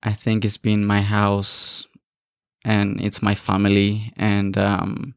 I 0.02 0.14
think 0.14 0.46
it's 0.46 0.56
been 0.56 0.86
my 0.86 1.02
house, 1.02 1.86
and 2.64 2.98
it's 2.98 3.20
my 3.20 3.34
family. 3.34 4.14
And 4.16 4.56
um, 4.56 5.14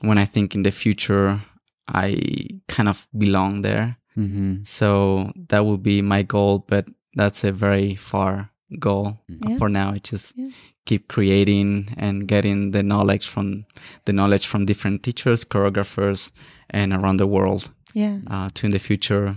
when 0.00 0.16
I 0.16 0.24
think 0.24 0.54
in 0.54 0.62
the 0.62 0.72
future, 0.72 1.42
I 1.86 2.62
kind 2.66 2.88
of 2.88 3.06
belong 3.12 3.60
there. 3.60 3.98
Hmm 4.14 4.62
So 4.62 5.32
that 5.48 5.64
would 5.64 5.82
be 5.82 6.02
my 6.02 6.22
goal, 6.22 6.64
but 6.68 6.86
that's 7.14 7.44
a 7.44 7.52
very 7.52 7.94
far 7.96 8.50
goal 8.78 9.18
Yeah. 9.28 9.58
for 9.58 9.68
now. 9.68 9.92
I 9.92 9.98
just 9.98 10.34
Yeah. 10.36 10.50
keep 10.86 11.08
creating 11.08 11.94
and 11.96 12.26
getting 12.28 12.72
the 12.72 12.82
knowledge 12.82 13.26
from 13.28 13.64
the 14.04 14.12
knowledge 14.12 14.46
from 14.46 14.66
different 14.66 15.02
teachers, 15.02 15.44
choreographers, 15.44 16.30
and 16.70 16.92
around 16.92 17.18
the 17.18 17.26
world 17.26 17.70
Yeah. 17.94 18.18
uh, 18.26 18.50
to 18.54 18.66
in 18.66 18.72
the 18.72 18.78
future 18.78 19.36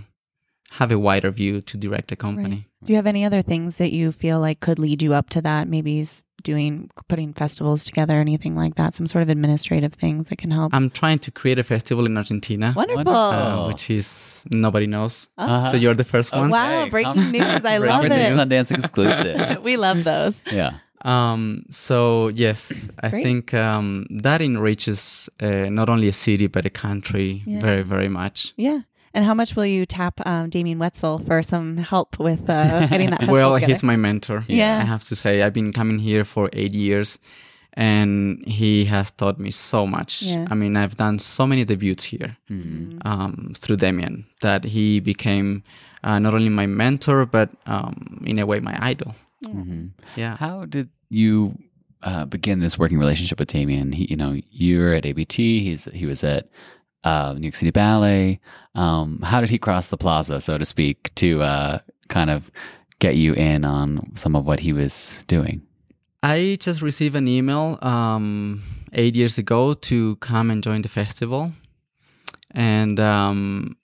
have 0.72 0.92
a 0.92 0.98
wider 0.98 1.30
view 1.30 1.60
to 1.62 1.76
direct 1.76 2.12
a 2.12 2.16
company. 2.16 2.68
Do 2.84 2.92
you 2.92 2.96
have 2.96 3.06
any 3.06 3.24
other 3.24 3.42
things 3.42 3.76
that 3.78 3.92
you 3.92 4.12
feel 4.12 4.38
like 4.40 4.60
could 4.60 4.78
lead 4.78 5.02
you 5.02 5.12
up 5.14 5.30
to 5.30 5.42
that? 5.42 5.66
Maybe 5.66 6.00
s- 6.00 6.22
doing 6.44 6.90
putting 7.08 7.32
festivals 7.32 7.82
together, 7.84 8.20
anything 8.20 8.54
like 8.54 8.76
that. 8.76 8.94
Some 8.94 9.06
sort 9.08 9.22
of 9.22 9.28
administrative 9.28 9.92
things 9.94 10.28
that 10.28 10.36
can 10.36 10.50
help. 10.52 10.72
I'm 10.72 10.88
trying 10.90 11.18
to 11.20 11.30
create 11.32 11.58
a 11.58 11.64
festival 11.64 12.06
in 12.06 12.16
Argentina, 12.16 12.72
Wonderful. 12.76 13.08
uh, 13.12 13.66
which 13.66 13.90
is 13.90 14.44
nobody 14.52 14.86
knows. 14.86 15.28
Uh-huh. 15.38 15.70
So 15.72 15.76
you're 15.76 15.94
the 15.94 16.04
first 16.04 16.32
one. 16.32 16.50
Wow, 16.50 16.86
breaking 16.88 17.32
news. 17.32 17.64
I 17.64 17.78
love 17.78 18.04
it. 18.04 18.10
news 18.30 18.38
on 18.38 18.48
Dance 18.48 18.70
Exclusive. 18.70 19.62
we 19.64 19.76
love 19.76 20.04
those. 20.04 20.40
yeah. 20.52 20.78
Um, 21.02 21.64
so 21.70 22.28
yes, 22.28 22.88
I 23.02 23.08
Great. 23.10 23.24
think 23.24 23.54
um, 23.54 24.06
that 24.10 24.42
enriches 24.42 25.28
uh, 25.40 25.68
not 25.70 25.88
only 25.88 26.08
a 26.08 26.12
city 26.12 26.48
but 26.48 26.66
a 26.66 26.70
country 26.70 27.42
Yeah. 27.46 27.60
very, 27.60 27.82
very 27.82 28.08
much. 28.08 28.52
Yeah. 28.56 28.80
And 29.14 29.24
how 29.24 29.34
much 29.34 29.56
will 29.56 29.66
you 29.66 29.86
tap 29.86 30.20
um, 30.26 30.50
Damian 30.50 30.78
Woetzel 30.78 31.26
for 31.26 31.42
some 31.42 31.76
help 31.78 32.18
with 32.18 32.48
uh, 32.48 32.86
getting 32.88 33.10
that? 33.10 33.26
well, 33.28 33.54
together? 33.54 33.72
he's 33.72 33.82
my 33.82 33.96
mentor. 33.96 34.44
Yeah. 34.48 34.78
I 34.78 34.84
have 34.84 35.04
to 35.04 35.16
say, 35.16 35.42
I've 35.42 35.52
been 35.54 35.72
coming 35.72 35.98
here 35.98 36.24
for 36.24 36.50
eight 36.52 36.74
years, 36.74 37.18
and 37.74 38.44
he 38.46 38.84
has 38.86 39.10
taught 39.12 39.38
me 39.38 39.50
so 39.50 39.86
much. 39.86 40.22
Yeah. 40.22 40.46
I 40.50 40.54
mean, 40.54 40.76
I've 40.76 40.96
done 40.96 41.18
so 41.18 41.46
many 41.46 41.64
debuts 41.64 42.04
here 42.04 42.36
Mhm. 42.50 42.98
um, 43.06 43.52
through 43.56 43.76
Damian 43.76 44.26
that 44.42 44.64
he 44.64 45.00
became 45.00 45.62
uh, 46.04 46.18
not 46.18 46.32
only 46.34 46.48
my 46.48 46.66
mentor 46.66 47.26
but 47.26 47.50
um, 47.66 48.22
in 48.24 48.38
a 48.38 48.46
way 48.46 48.60
my 48.60 48.76
idol. 48.80 49.14
Mhm. 49.44 49.90
Yeah. 50.16 50.36
How 50.36 50.64
did 50.64 50.88
you 51.10 51.58
uh, 52.02 52.24
begin 52.24 52.60
this 52.60 52.78
working 52.78 52.98
relationship 52.98 53.38
with 53.40 53.48
Damian? 53.48 53.92
He, 53.92 54.06
you 54.10 54.16
know, 54.16 54.40
you're 54.50 54.92
at 54.94 55.04
ABT. 55.06 55.60
He's 55.62 55.84
he 55.92 56.06
was 56.06 56.22
at 56.24 56.48
uh, 57.08 57.32
New 57.34 57.46
York 57.48 57.54
City 57.54 57.70
Ballet. 57.70 58.40
Um, 58.74 59.20
how 59.22 59.40
did 59.40 59.50
he 59.50 59.58
cross 59.58 59.88
the 59.88 59.96
plaza, 59.96 60.40
so 60.40 60.58
to 60.58 60.64
speak, 60.64 60.98
to 61.16 61.42
uh, 61.42 61.78
kind 62.08 62.30
of 62.30 62.50
get 62.98 63.16
you 63.16 63.32
in 63.34 63.64
on 63.64 64.12
some 64.16 64.36
of 64.38 64.44
what 64.46 64.60
he 64.60 64.72
was 64.72 65.24
doing? 65.26 65.62
I 66.22 66.56
just 66.60 66.82
received 66.82 67.16
an 67.16 67.28
email 67.28 67.78
um, 67.82 68.62
eight 68.92 69.14
years 69.16 69.38
ago 69.38 69.74
to 69.88 70.16
come 70.16 70.50
and 70.50 70.62
join 70.62 70.82
the 70.82 70.88
festival, 70.88 71.52
and 72.50 72.98
um, 73.00 73.76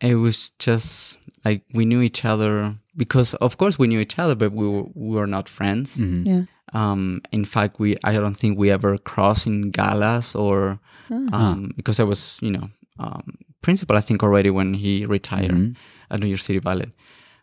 it 0.00 0.16
was 0.16 0.50
just 0.58 1.18
like 1.44 1.62
we 1.72 1.84
knew 1.84 2.02
each 2.02 2.24
other 2.24 2.76
because, 2.96 3.34
of 3.34 3.56
course, 3.56 3.78
we 3.78 3.86
knew 3.86 4.00
each 4.00 4.18
other, 4.18 4.34
but 4.34 4.52
we 4.52 4.66
were, 4.68 4.86
we 4.94 5.16
were 5.16 5.26
not 5.26 5.48
friends. 5.48 5.98
Mhm. 5.98 6.26
Yeah. 6.26 6.42
Um, 6.74 7.22
in 7.32 7.44
fact, 7.44 7.78
we 7.80 7.94
I 8.04 8.12
don't 8.12 8.36
think 8.36 8.58
we 8.58 8.70
ever 8.70 8.98
crossed 8.98 9.46
in 9.46 9.70
galas 9.70 10.34
or 10.34 10.78
Um, 11.10 11.72
because 11.76 12.00
I 12.00 12.04
was 12.04 12.38
you 12.42 12.50
know 12.50 12.68
um, 12.98 13.22
principal 13.62 13.96
I 13.96 14.00
think 14.00 14.22
already 14.22 14.50
when 14.50 14.74
he 14.74 15.06
retired 15.06 15.50
Mhm. 15.52 15.76
at 16.10 16.20
New 16.20 16.26
York 16.28 16.40
City 16.40 16.58
Ballet. 16.60 16.92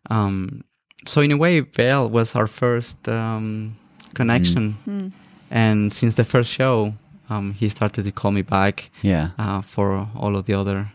Um, 0.09 0.61
so 1.05 1.21
in 1.21 1.31
a 1.31 1.37
way, 1.37 1.59
Vail 1.61 2.09
was 2.09 2.35
our 2.35 2.47
first 2.47 3.07
um, 3.07 3.75
connection, 4.13 4.73
Hmm. 4.85 5.07
and 5.51 5.91
since 5.93 6.15
the 6.15 6.23
first 6.23 6.49
show, 6.51 6.93
um, 7.29 7.53
he 7.53 7.69
started 7.69 8.03
to 8.05 8.11
call 8.11 8.31
me 8.31 8.41
back 8.43 8.89
Yeah. 9.01 9.29
uh, 9.37 9.61
for 9.61 10.07
all 10.15 10.35
of 10.35 10.45
the 10.45 10.53
other. 10.53 10.91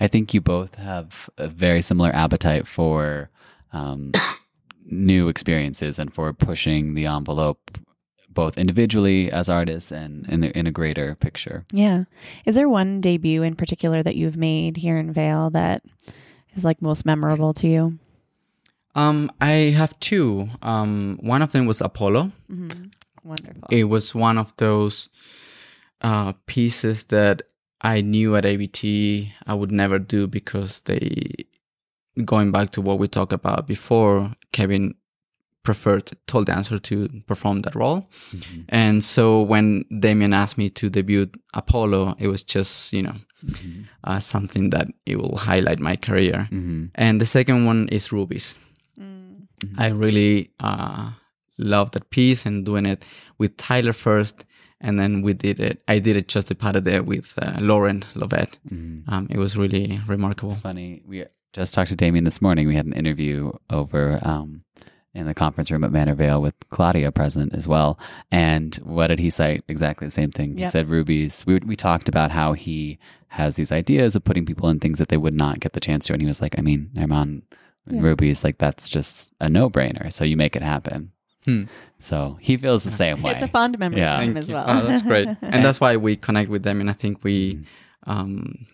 I 0.00 0.08
think 0.08 0.34
you 0.34 0.40
both 0.40 0.74
have 0.76 1.28
a 1.36 1.46
very 1.48 1.82
similar 1.82 2.10
appetite 2.14 2.66
for 2.66 3.28
um, 3.72 4.12
new 4.84 5.28
experiences 5.28 5.98
and 5.98 6.12
for 6.12 6.32
pushing 6.32 6.94
the 6.94 7.06
envelope, 7.06 7.78
both 8.32 8.56
individually 8.56 9.30
as 9.30 9.48
artists 9.48 9.90
and 9.90 10.28
in 10.28 10.44
a, 10.44 10.46
in 10.48 10.66
a 10.66 10.70
greater 10.70 11.14
picture. 11.16 11.64
Yeah. 11.72 12.04
Is 12.44 12.54
there 12.54 12.68
one 12.68 13.00
debut 13.00 13.42
in 13.42 13.56
particular 13.56 14.02
that 14.02 14.16
you've 14.16 14.36
made 14.36 14.78
here 14.78 14.96
in 14.96 15.12
Vail 15.12 15.50
that 15.50 15.82
is 16.54 16.64
like 16.64 16.80
most 16.80 17.04
memorable 17.04 17.52
to 17.54 17.68
you? 17.68 17.98
Um, 18.94 19.30
I 19.40 19.74
have 19.76 19.98
two. 20.00 20.48
Um, 20.62 21.18
one 21.20 21.42
of 21.42 21.52
them 21.52 21.66
was 21.66 21.80
Apollo. 21.80 22.32
Wonderful. 23.22 23.68
It 23.70 23.84
was 23.84 24.14
one 24.14 24.38
of 24.38 24.56
those 24.56 25.08
uh, 26.00 26.32
pieces 26.46 27.04
that 27.04 27.42
I 27.80 28.00
knew 28.00 28.36
at 28.36 28.44
ABT 28.44 29.32
I 29.46 29.54
would 29.54 29.72
never 29.72 29.98
do 29.98 30.26
because 30.26 30.80
they, 30.82 31.46
going 32.24 32.52
back 32.52 32.70
to 32.70 32.80
what 32.80 32.98
we 32.98 33.08
talked 33.08 33.32
about 33.32 33.66
before, 33.66 34.34
Kevin 34.52 34.94
preferred 35.62 36.10
tall 36.26 36.44
dancer 36.44 36.78
to 36.78 37.08
perform 37.26 37.62
that 37.62 37.74
role. 37.74 38.08
And 38.68 39.04
so 39.04 39.42
when 39.42 39.84
Damian 39.98 40.32
asked 40.32 40.58
me 40.58 40.70
to 40.70 40.88
debut 40.88 41.30
Apollo, 41.54 42.16
it 42.18 42.28
was 42.28 42.42
just, 42.42 42.92
you 42.92 43.02
know, 43.02 43.14
uh, 44.04 44.20
something 44.20 44.70
that 44.70 44.88
it 45.06 45.16
will 45.16 45.36
highlight 45.36 45.78
my 45.78 45.96
career. 45.96 46.48
Mm-hmm. 46.50 46.86
And 46.94 47.20
the 47.20 47.26
second 47.26 47.66
one 47.66 47.88
is 47.88 48.12
Rubies. 48.12 48.56
I 49.78 49.88
really 49.88 50.50
uh, 50.60 51.10
love 51.58 51.90
that 51.90 52.10
piece 52.10 52.46
and 52.46 52.64
doing 52.64 52.86
it 52.86 53.04
with 53.38 53.56
Tiler 53.56 53.92
first, 53.92 54.46
and 54.80 54.98
then 54.98 55.22
we 55.22 55.34
did 55.34 55.60
it. 55.60 55.82
I 55.86 55.98
did 55.98 56.16
it 56.16 56.28
just 56.28 56.50
a 56.50 56.54
part 56.54 56.76
of 56.76 56.88
it 56.88 57.04
with 57.04 57.34
uh, 57.36 57.58
Lauren 57.60 58.04
Lovette. 58.14 58.56
Um, 59.08 59.26
it 59.30 59.38
was 59.38 59.56
really 59.56 60.00
remarkable. 60.06 60.54
Funny, 60.54 61.02
we 61.06 61.26
just 61.52 61.74
talked 61.74 61.90
to 61.90 61.96
Damian 61.96 62.24
this 62.24 62.40
morning. 62.40 62.66
We 62.66 62.74
had 62.74 62.86
an 62.86 62.94
interview 62.94 63.52
over 63.68 64.18
um, 64.22 64.64
in 65.14 65.26
the 65.26 65.34
conference 65.34 65.70
room 65.70 65.82
at 65.84 65.90
Manor 65.90 66.14
Vail 66.14 66.40
with 66.40 66.54
Claudia 66.68 67.10
present 67.10 67.54
as 67.54 67.66
well. 67.66 67.98
And 68.30 68.76
what 68.76 69.08
did 69.08 69.18
he 69.18 69.28
cite? 69.30 69.64
Exactly 69.68 70.06
the 70.06 70.10
same 70.12 70.30
thing. 70.30 70.56
He 70.56 70.66
said 70.68 70.88
rubies. 70.88 71.44
We, 71.46 71.58
we 71.58 71.74
talked 71.76 72.08
about 72.08 72.30
how 72.30 72.52
he 72.52 72.98
has 73.28 73.56
these 73.56 73.72
ideas 73.72 74.14
of 74.14 74.22
putting 74.24 74.46
people 74.46 74.68
in 74.68 74.78
things 74.78 74.98
that 74.98 75.08
they 75.08 75.16
would 75.16 75.34
not 75.34 75.60
get 75.60 75.72
the 75.72 75.80
chance 75.80 76.06
to. 76.06 76.12
And 76.12 76.22
he 76.22 76.28
was 76.28 76.40
like, 76.40 76.56
I 76.58 76.62
mean, 76.62 76.90
I'm 76.96 77.12
on 77.12 77.42
Yeah. 77.88 78.00
rubies. 78.02 78.44
Like, 78.44 78.58
that's 78.58 78.88
just 78.88 79.30
a 79.40 79.48
no 79.48 79.68
brainer. 79.68 80.12
So 80.12 80.24
you 80.24 80.36
make 80.36 80.54
it 80.54 80.62
happen. 80.62 81.10
Hmm. 81.44 81.64
So 81.98 82.36
he 82.40 82.56
feels 82.56 82.84
the 82.84 82.90
same 82.90 83.22
way. 83.22 83.32
It's 83.32 83.42
a 83.42 83.48
fond 83.48 83.78
memory 83.78 84.00
Yeah. 84.00 84.18
for 84.18 84.24
him 84.24 84.36
as 84.36 84.50
well. 84.52 84.64
Oh, 84.68 84.86
that's 84.86 85.02
great, 85.02 85.26
and 85.42 85.64
that's 85.64 85.80
why 85.80 85.96
we 85.96 86.16
connect 86.16 86.50
with 86.50 86.62
them. 86.62 86.80
And 86.80 86.88
I 86.90 86.92
think 86.92 87.24
we, 87.24 87.54
Mm. 87.56 87.64
um, 88.06 88.66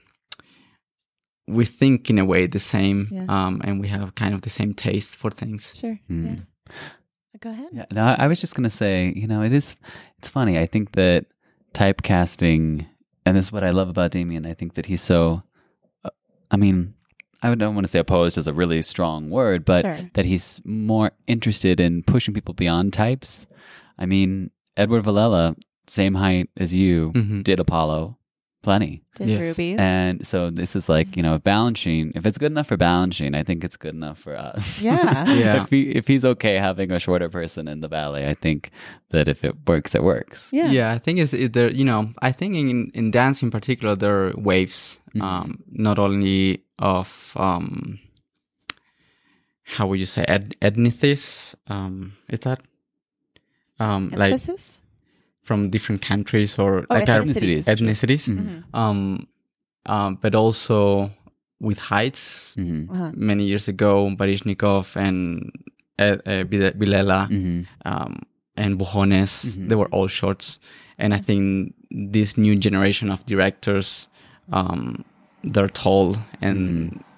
we 1.49 1.65
think 1.65 2.11
in 2.11 2.19
a 2.19 2.25
way 2.25 2.47
the 2.47 2.59
same, 2.59 3.09
Yeah. 3.11 3.27
um, 3.29 3.61
and 3.65 3.81
we 3.81 3.89
have 3.89 4.15
kind 4.15 4.35
of 4.35 4.43
the 4.43 4.51
same 4.51 4.75
taste 4.75 5.17
for 5.17 5.31
things. 5.31 5.73
sure. 5.77 5.99
Hmm. 6.09 6.27
Yeah. 6.27 6.35
Go 7.41 7.51
ahead. 7.51 7.69
Yeah, 7.73 7.85
no, 7.93 8.03
I 8.03 8.15
I 8.25 8.27
was 8.29 8.41
just 8.41 8.55
gonna 8.55 8.71
say, 8.71 9.13
you 9.15 9.27
know, 9.29 9.43
it 9.43 9.53
is. 9.53 9.77
It's 10.19 10.29
funny. 10.29 10.59
I 10.59 10.67
think 10.67 10.93
that 10.93 11.27
typecasting, 11.75 12.87
and 13.25 13.37
this 13.37 13.47
is 13.47 13.53
what 13.53 13.65
I 13.65 13.71
love 13.71 13.89
about 13.89 14.11
Damian. 14.13 14.47
I 14.47 14.55
think 14.55 14.75
that 14.75 14.87
he's 14.87 15.03
so. 15.03 15.43
uh, 16.05 16.11
I 16.51 16.57
mean, 16.57 16.95
I 17.43 17.55
don't 17.55 17.75
want 17.75 17.87
to 17.87 17.91
say 17.91 17.99
opposed 17.99 18.39
is 18.39 18.47
a 18.49 18.53
really 18.53 18.83
strong 18.83 19.31
word, 19.31 19.65
but 19.65 19.85
Sure. 19.85 20.11
that 20.15 20.25
he's 20.25 20.61
more 20.65 21.11
interested 21.27 21.81
in 21.81 22.03
pushing 22.03 22.35
people 22.35 22.55
beyond 22.55 22.93
types. 22.93 23.47
I 23.99 24.07
mean, 24.07 24.51
Edward 24.77 25.05
Villella, 25.05 25.57
same 25.87 26.15
height 26.15 26.49
as 26.57 26.75
you, 26.75 27.13
Mhm. 27.15 27.45
did 27.45 27.61
Apollo, 27.61 28.17
plenty. 28.63 29.03
Did 29.17 29.29
Yes. 29.29 29.47
Ruby. 29.59 29.77
And 29.79 30.27
so 30.27 30.51
this 30.51 30.75
is 30.77 30.89
like, 30.89 31.17
you 31.17 31.23
know, 31.23 31.39
Balanchine, 31.39 32.13
if 32.17 32.27
it's 32.27 32.37
good 32.39 32.51
enough 32.53 32.67
for 32.67 32.77
Balanchine, 32.77 33.37
I 33.37 33.43
think 33.45 33.63
it's 33.65 33.77
good 33.77 33.95
enough 33.95 34.19
for 34.19 34.37
us. 34.37 34.83
Yeah. 34.83 35.25
Yeah. 35.33 35.63
if 35.63 35.71
he 35.71 35.91
if 35.91 36.07
he's 36.07 36.25
okay 36.25 36.57
having 36.59 36.91
a 36.93 36.99
shorter 36.99 37.29
person 37.29 37.69
in 37.69 37.81
the 37.81 37.89
ballet, 37.89 38.29
I 38.29 38.35
think 38.35 38.71
that 39.11 39.29
if 39.29 39.45
it 39.45 39.55
works, 39.67 39.95
it 39.95 40.03
works. 40.03 40.49
yeah. 40.53 40.71
Yeah, 40.71 40.93
I 40.93 40.99
think 40.99 41.19
it's 41.21 41.33
it, 41.33 41.53
there. 41.53 41.71
You 41.71 41.85
know, 41.85 42.13
I 42.21 42.33
think 42.33 42.57
in 42.57 42.91
in 42.95 43.11
dance 43.11 43.43
in 43.43 43.51
particular, 43.51 43.95
there 43.97 44.29
are 44.29 44.35
waves. 44.37 45.01
Mm-hmm. 45.15 45.23
Um, 45.23 45.63
not 45.71 45.99
only 45.99 46.65
of 46.79 47.33
um, 47.37 47.99
how 49.65 49.87
would 49.87 49.99
you 49.99 50.07
say 50.07 50.25
ed- 50.29 50.57
ethnicis? 50.61 51.55
Um, 51.69 52.13
is 52.29 52.41
that 52.41 52.61
um 53.81 54.11
like 54.11 54.33
Emphasis? 54.33 54.81
From 55.47 55.71
different 55.71 56.03
countries 56.03 56.59
or 56.59 56.71
Oh, 56.91 56.95
like 56.99 57.09
our- 57.09 57.23
ethnicities. 57.23 57.65
ethnicities? 57.75 58.25
Mhm. 58.29 58.65
Um, 58.83 59.27
um, 59.95 60.19
but 60.23 60.35
also 60.35 61.11
with 61.61 61.79
heights. 61.79 62.55
Mhm. 62.59 62.91
Uh-huh. 62.91 63.11
Many 63.15 63.45
years 63.51 63.69
ago, 63.69 64.11
Baryshnikov 64.19 64.97
and 64.97 65.51
uh, 65.99 66.17
uh, 66.27 66.45
Vile- 66.51 66.73
Villella 66.81 67.21
Mhm. 67.31 67.67
um, 67.91 68.13
and 68.63 68.71
Bujones, 68.79 69.33
Mhm. 69.47 69.69
they 69.69 69.77
were 69.77 69.89
all 69.95 70.09
shorts. 70.09 70.59
And 70.99 71.15
I 71.15 71.19
think 71.27 71.73
this 72.13 72.37
new 72.37 72.55
generation 72.67 73.11
of 73.11 73.25
directors, 73.33 74.09
um, 74.53 75.05
they're 75.53 75.69
tall 75.85 76.17
and, 76.43 76.59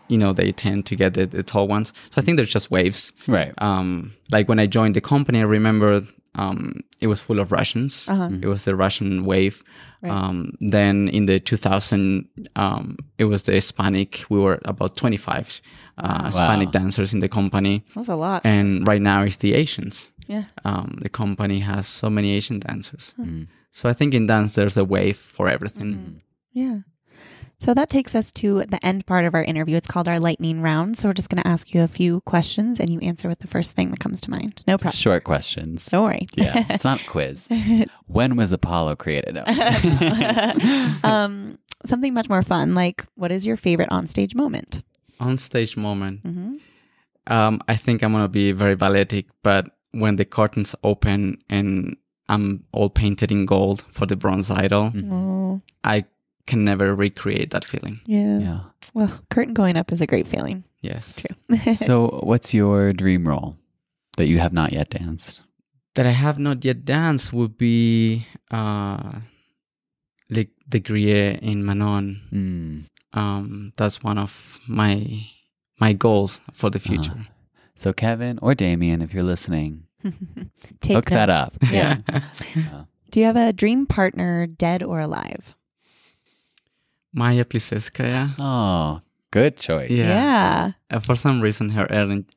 you 0.09 0.19
know, 0.19 0.33
they 0.33 0.53
tend 0.53 0.85
to 0.87 0.95
get 0.97 1.14
the, 1.14 1.27
the 1.27 1.43
tall 1.43 1.67
ones. 1.67 1.93
So 2.11 2.21
I 2.21 2.25
think 2.25 2.37
there's 2.37 2.53
just 2.59 2.71
waves. 2.71 3.12
Right. 3.27 3.53
Um, 3.69 4.12
like 4.31 4.49
when 4.51 4.61
I 4.61 4.67
joined 4.67 4.95
the 4.95 5.01
company, 5.01 5.38
I 5.41 5.47
remember 5.59 5.91
um, 6.38 6.81
it 7.01 7.09
was 7.09 7.20
full 7.20 7.40
of 7.40 7.53
Russians. 7.53 8.09
Uh-huh. 8.09 8.31
It 8.42 8.46
was 8.46 8.64
the 8.64 8.74
Russian 8.77 9.24
wave. 9.24 9.62
Right. 10.03 10.12
Um, 10.12 10.53
then 10.61 11.09
in 11.09 11.27
the 11.27 11.40
2000, 11.40 12.29
um, 12.55 12.96
it 13.18 13.24
was 13.24 13.42
the 13.42 13.53
Hispanic. 13.53 14.24
We 14.31 14.38
were 14.38 14.61
about 14.64 14.96
25 14.96 15.61
uh, 15.98 16.27
Hispanic 16.27 16.70
dancers 16.70 17.12
in 17.12 17.20
the 17.20 17.29
company. 17.29 17.83
That's 17.94 18.09
a 18.09 18.14
lot. 18.14 18.42
And 18.44 18.87
right 18.87 19.03
now 19.03 19.22
it's 19.22 19.37
the 19.37 19.55
Asians. 19.55 20.12
yeah. 20.29 20.44
Um, 20.64 20.98
the 21.03 21.09
company 21.09 21.59
has 21.61 21.88
so 21.88 22.09
many 22.09 22.31
Asian 22.33 22.61
dancers. 22.61 23.14
Mm. 23.18 23.48
So 23.70 23.88
I 23.88 23.92
think 23.92 24.14
in 24.14 24.27
dance, 24.27 24.55
there's 24.55 24.77
a 24.77 24.85
wave 24.85 25.16
for 25.16 25.48
everything. 25.48 26.22
Yeah. 26.53 26.79
So 27.61 27.75
that 27.75 27.90
takes 27.90 28.14
us 28.14 28.31
to 28.33 28.62
the 28.68 28.85
end 28.87 29.05
part 29.05 29.25
of 29.25 29.35
our 29.35 29.42
interview. 29.42 29.77
It's 29.77 29.88
called 29.88 30.07
our 30.07 30.21
lightning 30.21 30.61
round. 30.62 30.97
So 30.97 31.09
we're 31.09 31.12
just 31.14 31.29
going 31.29 31.42
to 31.42 31.49
ask 31.49 31.75
you 31.75 31.83
a 31.83 31.88
few 31.88 32.21
questions 32.21 32.79
and 32.79 32.88
you 32.88 33.01
answer 33.01 33.29
with 33.29 33.40
the 33.40 33.49
first 33.49 33.73
thing 33.75 33.90
that 33.90 33.99
comes 33.99 34.21
to 34.23 34.31
mind. 34.31 34.62
No 34.68 34.79
problem. 34.79 34.92
Short 34.97 35.25
questions. 35.25 35.85
Don't 35.87 36.05
worry. 36.05 36.29
Yeah, 36.37 36.64
it's 36.71 36.85
not 36.85 37.01
a 37.03 37.05
quiz. 37.09 37.49
when 38.07 38.37
was 38.37 38.53
Apollo 38.53 38.94
created? 38.97 39.35
No. 39.35 39.44
um, 41.05 41.59
something 41.85 42.14
much 42.14 42.29
more 42.29 42.42
fun, 42.42 42.75
like 42.77 43.05
what 43.16 43.33
is 43.33 43.44
your 43.44 43.57
favorite 43.57 43.90
onstage 43.90 44.35
moment? 44.37 44.83
On 45.21 45.37
stage 45.37 45.77
moment, 45.77 46.23
Mm-hmm. 46.23 46.57
um, 47.27 47.61
I 47.66 47.75
think 47.75 48.03
I'm 48.03 48.12
gonna 48.12 48.29
be 48.29 48.53
very 48.53 48.77
balletic, 48.77 49.27
but 49.42 49.66
when 49.90 50.14
the 50.14 50.25
curtains 50.25 50.77
open 50.85 51.38
and 51.51 51.97
I'm 52.29 52.62
all 52.73 52.88
painted 52.88 53.33
in 53.33 53.47
gold 53.47 53.83
for 53.90 54.07
the 54.07 54.14
bronze 54.14 54.49
idol, 54.49 54.92
Oh, 55.11 55.61
I 55.83 56.05
can 56.48 56.64
never 56.64 56.94
recreate 56.94 57.50
that 57.50 57.64
feeling. 57.64 58.00
yeah. 58.06 58.38
yeah. 58.38 58.61
Well, 58.94 59.20
curtain 59.30 59.54
going 59.54 59.76
up 59.76 59.92
is 59.92 60.00
a 60.00 60.06
great 60.06 60.26
feeling. 60.26 60.64
Yes, 60.80 61.20
True. 61.20 61.58
So, 61.76 62.20
what's 62.22 62.54
your 62.54 62.92
dream 62.92 63.28
role 63.28 63.56
that 64.16 64.26
you 64.26 64.38
have 64.38 64.52
not 64.52 64.72
yet 64.72 64.90
danced? 64.90 65.42
that 65.94 66.06
I 66.06 66.14
have 66.14 66.38
not 66.38 66.64
yet 66.64 66.84
danced 66.84 67.32
would 67.32 67.58
be 67.58 68.24
uh, 68.52 69.18
like 70.30 70.50
Des 70.68 70.78
Grieux 70.78 71.38
in 71.42 71.64
Manon. 71.64 72.22
Mm. 72.32 73.18
Um, 73.18 73.72
that's 73.76 74.00
one 74.02 74.16
of 74.18 74.61
my 74.68 75.26
my 75.80 75.92
goals 75.92 76.40
for 76.52 76.70
the 76.70 76.78
future. 76.78 77.18
Uh-huh. 77.18 77.34
So, 77.74 77.92
Kevin 77.92 78.38
or 78.40 78.54
Damian, 78.54 79.02
if 79.02 79.12
you're 79.12 79.26
listening, 79.26 79.88
Take 80.80 80.94
hook 80.96 81.11
that 81.11 81.30
up. 81.30 81.52
Yeah. 81.70 81.98
Yeah. 82.54 82.84
Do 83.11 83.20
you 83.20 83.26
have 83.26 83.37
a 83.37 83.52
dream 83.52 83.87
partner, 83.87 84.46
dead 84.46 84.82
or 84.82 85.00
alive? 85.00 85.56
Maya 87.18 87.44
Plisetskaya. 87.44 88.31
Oh, 88.38 89.00
good 89.31 89.57
choice. 89.59 89.90
Yeah. 89.90 90.09
Yeah. 90.09 90.72
Uh, 90.90 91.00
for 91.00 91.16
some 91.16 91.42
reason, 91.42 91.70
her 91.70 91.87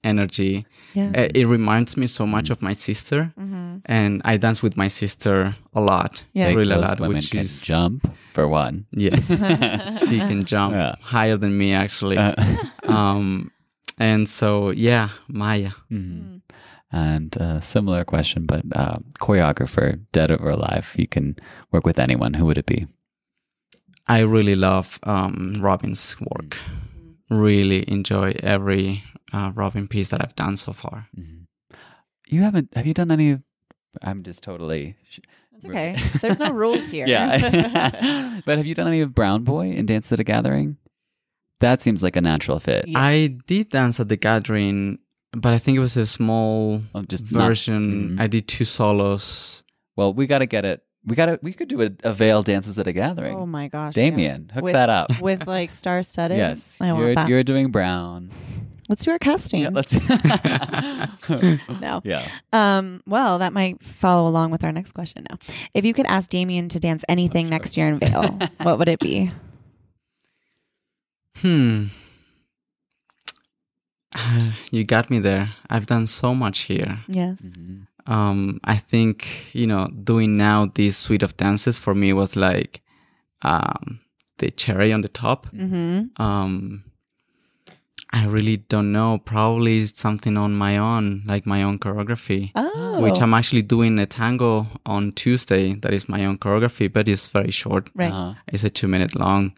energy 0.04 0.66
Yeah. 0.94 1.12
uh, 1.16 1.30
it 1.40 1.46
reminds 1.48 1.96
me 1.96 2.08
so 2.08 2.26
much 2.26 2.50
of 2.52 2.62
my 2.62 2.74
sister, 2.74 3.32
Mm-hmm. 3.40 3.86
and 3.86 4.22
I 4.26 4.38
dance 4.38 4.60
with 4.66 4.76
my 4.76 4.90
sister 4.90 5.56
a 5.74 5.82
lot. 5.82 6.24
Yeah. 6.34 6.48
Think 6.48 6.58
really 6.60 6.76
a 6.76 6.80
lot. 6.82 7.00
women 7.00 7.16
Which 7.18 7.32
can 7.32 7.42
is 7.46 7.62
jump 7.64 8.10
for 8.34 8.48
one. 8.48 8.86
yes, 8.92 9.28
she 10.10 10.18
can 10.20 10.44
jump 10.44 10.74
Yeah. 10.74 10.96
higher 11.02 11.38
than 11.38 11.54
me 11.58 11.74
actually. 11.74 12.18
Uh, 12.18 12.34
um, 12.98 13.52
and 14.00 14.28
so 14.28 14.72
yeah, 14.76 15.10
Maya. 15.30 15.72
mhm. 15.92 16.42
And 16.94 17.32
uh, 17.40 17.62
similar 17.62 18.04
question, 18.04 18.44
but 18.46 18.64
uh, 18.76 18.98
choreographer, 19.24 19.96
dead 20.12 20.30
or 20.32 20.50
alive, 20.52 20.92
you 21.00 21.08
can 21.08 21.36
work 21.72 21.86
with 21.88 21.98
anyone. 22.00 22.34
Who 22.36 22.46
would 22.52 22.58
it 22.60 22.66
be? 22.68 22.84
I 24.08 24.20
really 24.22 24.56
love 24.56 25.00
um, 25.04 25.56
Robbins' 25.62 26.16
work. 26.20 26.58
Really 27.30 27.86
enjoy 27.90 28.34
every 28.44 29.04
uh, 29.32 29.52
Robin 29.56 29.88
piece 29.88 30.10
that 30.10 30.22
I've 30.22 30.36
done 30.36 30.58
so 30.58 30.74
far. 30.74 31.08
You 32.28 32.42
haven't? 32.42 32.74
Have 32.76 32.86
you 32.86 32.94
done 32.94 33.12
any? 33.12 33.40
I'm 34.02 34.24
just 34.24 34.44
totally. 34.44 34.96
It's 35.54 35.66
okay. 35.66 35.98
There's 36.22 36.40
no 36.40 36.52
rules 36.52 36.90
here. 36.90 37.06
Yeah. 37.08 38.42
but 38.46 38.58
have 38.58 38.66
you 38.66 38.76
done 38.76 38.88
any 38.88 39.02
of 39.02 39.14
Brown 39.14 39.44
Boy 39.44 39.72
in 39.72 39.86
Dance 39.86 40.12
at 40.12 40.20
a 40.20 40.24
Gathering? 40.24 40.78
That 41.60 41.80
seems 41.82 42.02
like 42.02 42.16
a 42.16 42.22
natural 42.22 42.60
fit. 42.60 42.86
I 42.96 43.38
did 43.46 43.70
dance 43.70 44.00
at 44.00 44.10
the 44.10 44.18
gathering, 44.18 44.98
but 45.32 45.54
I 45.54 45.60
think 45.60 45.76
it 45.78 45.80
was 45.80 45.96
a 45.96 46.08
small 46.08 46.82
Oh, 46.96 47.04
just 47.04 47.32
not- 47.32 47.48
version. 47.48 48.18
Mhm. 48.18 48.20
I 48.22 48.26
did 48.28 48.48
two 48.48 48.66
solos. 48.66 49.62
Well, 49.96 50.12
we 50.14 50.26
got 50.26 50.40
to 50.40 50.48
get 50.48 50.66
it. 50.66 50.84
We 51.06 51.16
got 51.16 51.26
to. 51.28 51.40
We 51.42 51.54
could 51.54 51.68
do 51.68 51.82
a, 51.82 51.90
a 52.04 52.14
Vail 52.14 52.44
dances 52.44 52.78
at 52.78 52.88
a 52.88 52.94
gathering. 52.94 53.36
oh 53.36 53.46
my 53.46 53.68
gosh. 53.68 53.98
yeah. 53.98 54.04
Damian, 54.10 54.50
hook 54.54 54.64
With- 54.64 54.74
that 54.74 54.90
up. 54.90 55.10
With 55.22 55.48
like 55.48 55.74
star 55.74 56.04
studded. 56.04 56.38
yes, 56.38 56.80
I 56.80 56.92
want 56.94 57.04
you're 57.04 57.16
that. 57.16 57.28
you're 57.30 57.44
doing 57.44 57.72
Brown. 57.72 58.30
Let's 58.90 59.06
do 59.06 59.12
our 59.12 59.20
casting. 59.20 59.62
Yeah, 59.62 59.70
let's. 59.72 59.94
no. 61.82 62.02
yeah. 62.04 62.28
Um, 62.52 63.02
well, 63.08 63.40
that 63.40 63.54
might 63.54 63.82
follow 63.82 64.28
along 64.28 64.52
with 64.52 64.64
our 64.66 64.72
next 64.74 64.92
question 64.92 65.26
now. 65.30 65.38
If 65.74 65.86
you 65.86 65.94
could 65.94 66.06
ask 66.08 66.30
Damian 66.30 66.68
to 66.70 66.80
dance 66.80 67.06
anything 67.08 67.50
next 67.50 67.78
year 67.78 67.88
in 67.88 68.00
Vail, 68.00 68.38
what 68.62 68.78
would 68.80 68.90
it 68.90 69.00
be? 69.00 69.32
Hmm. 71.38 71.86
You 74.72 74.84
got 74.84 75.10
me 75.10 75.20
there. 75.20 75.54
I've 75.70 75.86
done 75.86 76.06
so 76.06 76.36
much 76.36 76.62
here. 76.62 77.00
Yeah. 77.08 77.36
Mhm. 77.44 77.88
Um, 78.08 78.60
I 78.64 78.78
think 78.78 79.54
you 79.54 79.68
know 79.68 79.88
doing 80.04 80.38
now 80.38 80.72
this 80.74 80.98
suite 80.98 81.24
of 81.24 81.38
dances 81.38 81.78
for 81.78 81.94
me 81.94 82.14
was 82.14 82.36
like 82.36 82.82
um, 83.42 84.00
the 84.38 84.52
cherry 84.52 84.92
on 84.94 85.02
the 85.02 85.08
top. 85.08 85.48
Mm-hmm. 85.52 86.22
Um, 86.22 86.84
I 88.14 88.26
really 88.26 88.58
don't 88.58 88.92
know. 88.92 89.20
Probably 89.20 89.86
something 89.88 90.36
on 90.36 90.54
my 90.54 90.78
own, 90.78 91.24
like 91.26 91.46
my 91.46 91.64
own 91.64 91.80
choreography. 91.80 92.52
Oh. 92.56 93.00
Which 93.02 93.22
I'm 93.22 93.34
actually 93.34 93.62
doing 93.62 93.98
a 94.00 94.06
tango 94.06 94.68
on 94.86 95.14
Tuesday. 95.14 95.76
That 95.76 95.94
is 95.94 96.10
my 96.10 96.26
own 96.26 96.38
choreography, 96.38 96.92
but 96.92 97.08
it's 97.08 97.28
very 97.28 97.52
short. 97.52 97.90
right. 97.96 98.12
Uh-huh. 98.12 98.34
It's 98.48 98.64
a 98.66 98.70
two 98.70 98.88
minute 98.88 99.16
long. 99.16 99.54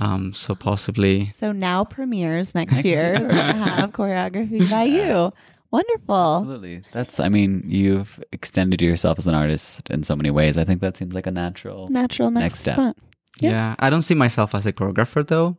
Um, 0.00 0.34
so 0.34 0.56
possibly 0.56 1.30
So 1.34 1.52
now 1.52 1.84
premieres 1.84 2.52
next 2.54 2.84
year. 2.84 3.16
We're 3.20 3.28
gonna 3.28 3.52
have 3.52 3.92
choreography 3.98 4.68
by 4.68 4.82
you. 4.84 5.32
Wonderful. 5.74 6.36
Absolutely. 6.38 6.82
That's. 6.92 7.18
I 7.18 7.28
mean, 7.28 7.64
you've 7.66 8.22
extended 8.32 8.80
yourself 8.80 9.18
as 9.18 9.26
an 9.26 9.34
artist 9.34 9.90
in 9.90 10.04
so 10.04 10.14
many 10.14 10.30
ways. 10.30 10.56
I 10.56 10.64
think 10.64 10.80
that 10.82 10.96
seems 10.96 11.14
like 11.14 11.26
a 11.26 11.32
natural. 11.32 11.88
Natural 11.88 12.30
next, 12.30 12.42
Next 12.44 12.60
step. 12.60 12.74
step. 12.76 12.96
Yeah. 13.40 13.50
Yeah. 13.50 13.74
I 13.80 13.90
don't 13.90 14.02
see 14.02 14.14
myself 14.14 14.54
as 14.54 14.66
a 14.66 14.72
choreographer 14.72 15.26
though, 15.26 15.56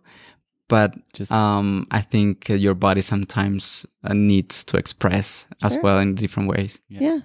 but 0.69 0.93
Just. 1.13 1.31
um, 1.33 1.85
I 1.91 1.99
think 1.99 2.49
uh, 2.49 2.53
your 2.53 2.75
body 2.75 3.01
sometimes 3.01 3.85
uh, 4.05 4.13
needs 4.13 4.63
to 4.65 4.77
express 4.77 5.47
as 5.61 5.77
well 5.83 5.99
in 5.99 6.15
different 6.15 6.47
ways. 6.49 6.79
Yeah. 6.87 7.01
Yeah. 7.07 7.19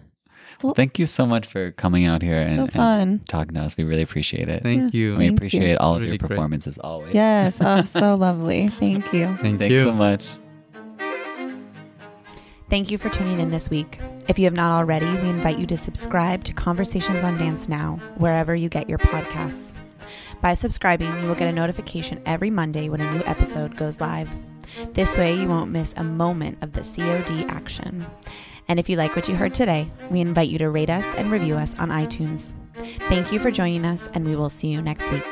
Well, 0.62 0.74
thank 0.74 0.98
you 0.98 1.06
so 1.06 1.24
much 1.26 1.46
for 1.46 1.70
coming 1.70 2.04
out 2.04 2.20
here 2.22 2.36
and, 2.38 2.70
So 2.72 2.80
and 2.80 3.26
talking 3.28 3.54
to 3.54 3.60
us. 3.62 3.76
We 3.78 3.84
really 3.84 4.02
appreciate 4.02 4.48
it. 4.50 4.62
Thank 4.64 4.92
you. 4.92 5.16
we 5.16 5.26
Thank 5.28 5.38
appreciate 5.38 5.70
you. 5.70 5.76
all 5.78 5.94
of 5.94 6.00
Really 6.00 6.10
your 6.12 6.18
great. 6.18 6.30
performances 6.30 6.76
always. 6.78 7.14
Yes. 7.14 7.58
Oh, 7.62 7.82
so 7.84 8.14
lovely. 8.26 8.68
Thank 8.68 9.12
you. 9.14 9.38
Thank 9.40 9.58
Thanks 9.60 9.72
you. 9.72 9.84
so 9.84 9.92
much. 9.94 10.34
Thank 12.70 12.92
you 12.92 12.98
for 12.98 13.08
tuning 13.08 13.40
in 13.40 13.50
this 13.50 13.68
week. 13.68 13.98
If 14.28 14.38
you 14.38 14.44
have 14.44 14.54
not 14.54 14.70
already, 14.70 15.06
we 15.06 15.28
invite 15.28 15.58
you 15.58 15.66
to 15.66 15.76
subscribe 15.76 16.44
to 16.44 16.52
Conversations 16.52 17.24
on 17.24 17.36
Dance 17.36 17.68
Now, 17.68 18.00
wherever 18.16 18.54
you 18.54 18.68
get 18.68 18.88
your 18.88 18.98
podcasts. 18.98 19.74
By 20.40 20.54
subscribing, 20.54 21.20
you 21.20 21.26
will 21.26 21.34
get 21.34 21.48
a 21.48 21.52
notification 21.52 22.22
every 22.26 22.48
Monday 22.48 22.88
when 22.88 23.00
a 23.00 23.10
new 23.10 23.24
episode 23.26 23.76
goes 23.76 24.00
live. 24.00 24.32
This 24.92 25.18
way, 25.18 25.34
you 25.34 25.48
won't 25.48 25.72
miss 25.72 25.94
a 25.96 26.04
moment 26.04 26.58
of 26.62 26.72
the 26.72 26.82
COD 26.82 27.44
action. 27.50 28.06
And 28.68 28.78
if 28.78 28.88
you 28.88 28.96
like 28.96 29.16
what 29.16 29.28
you 29.28 29.34
heard 29.34 29.52
today, 29.52 29.90
we 30.08 30.20
invite 30.20 30.48
you 30.48 30.58
to 30.58 30.70
rate 30.70 30.90
us 30.90 31.12
and 31.16 31.32
review 31.32 31.56
us 31.56 31.76
on 31.80 31.88
iTunes. 31.88 32.54
Thank 33.08 33.32
you 33.32 33.40
for 33.40 33.50
joining 33.50 33.84
us, 33.84 34.06
and 34.14 34.24
we 34.24 34.36
will 34.36 34.48
see 34.48 34.68
you 34.68 34.80
next 34.80 35.10
week. 35.10 35.26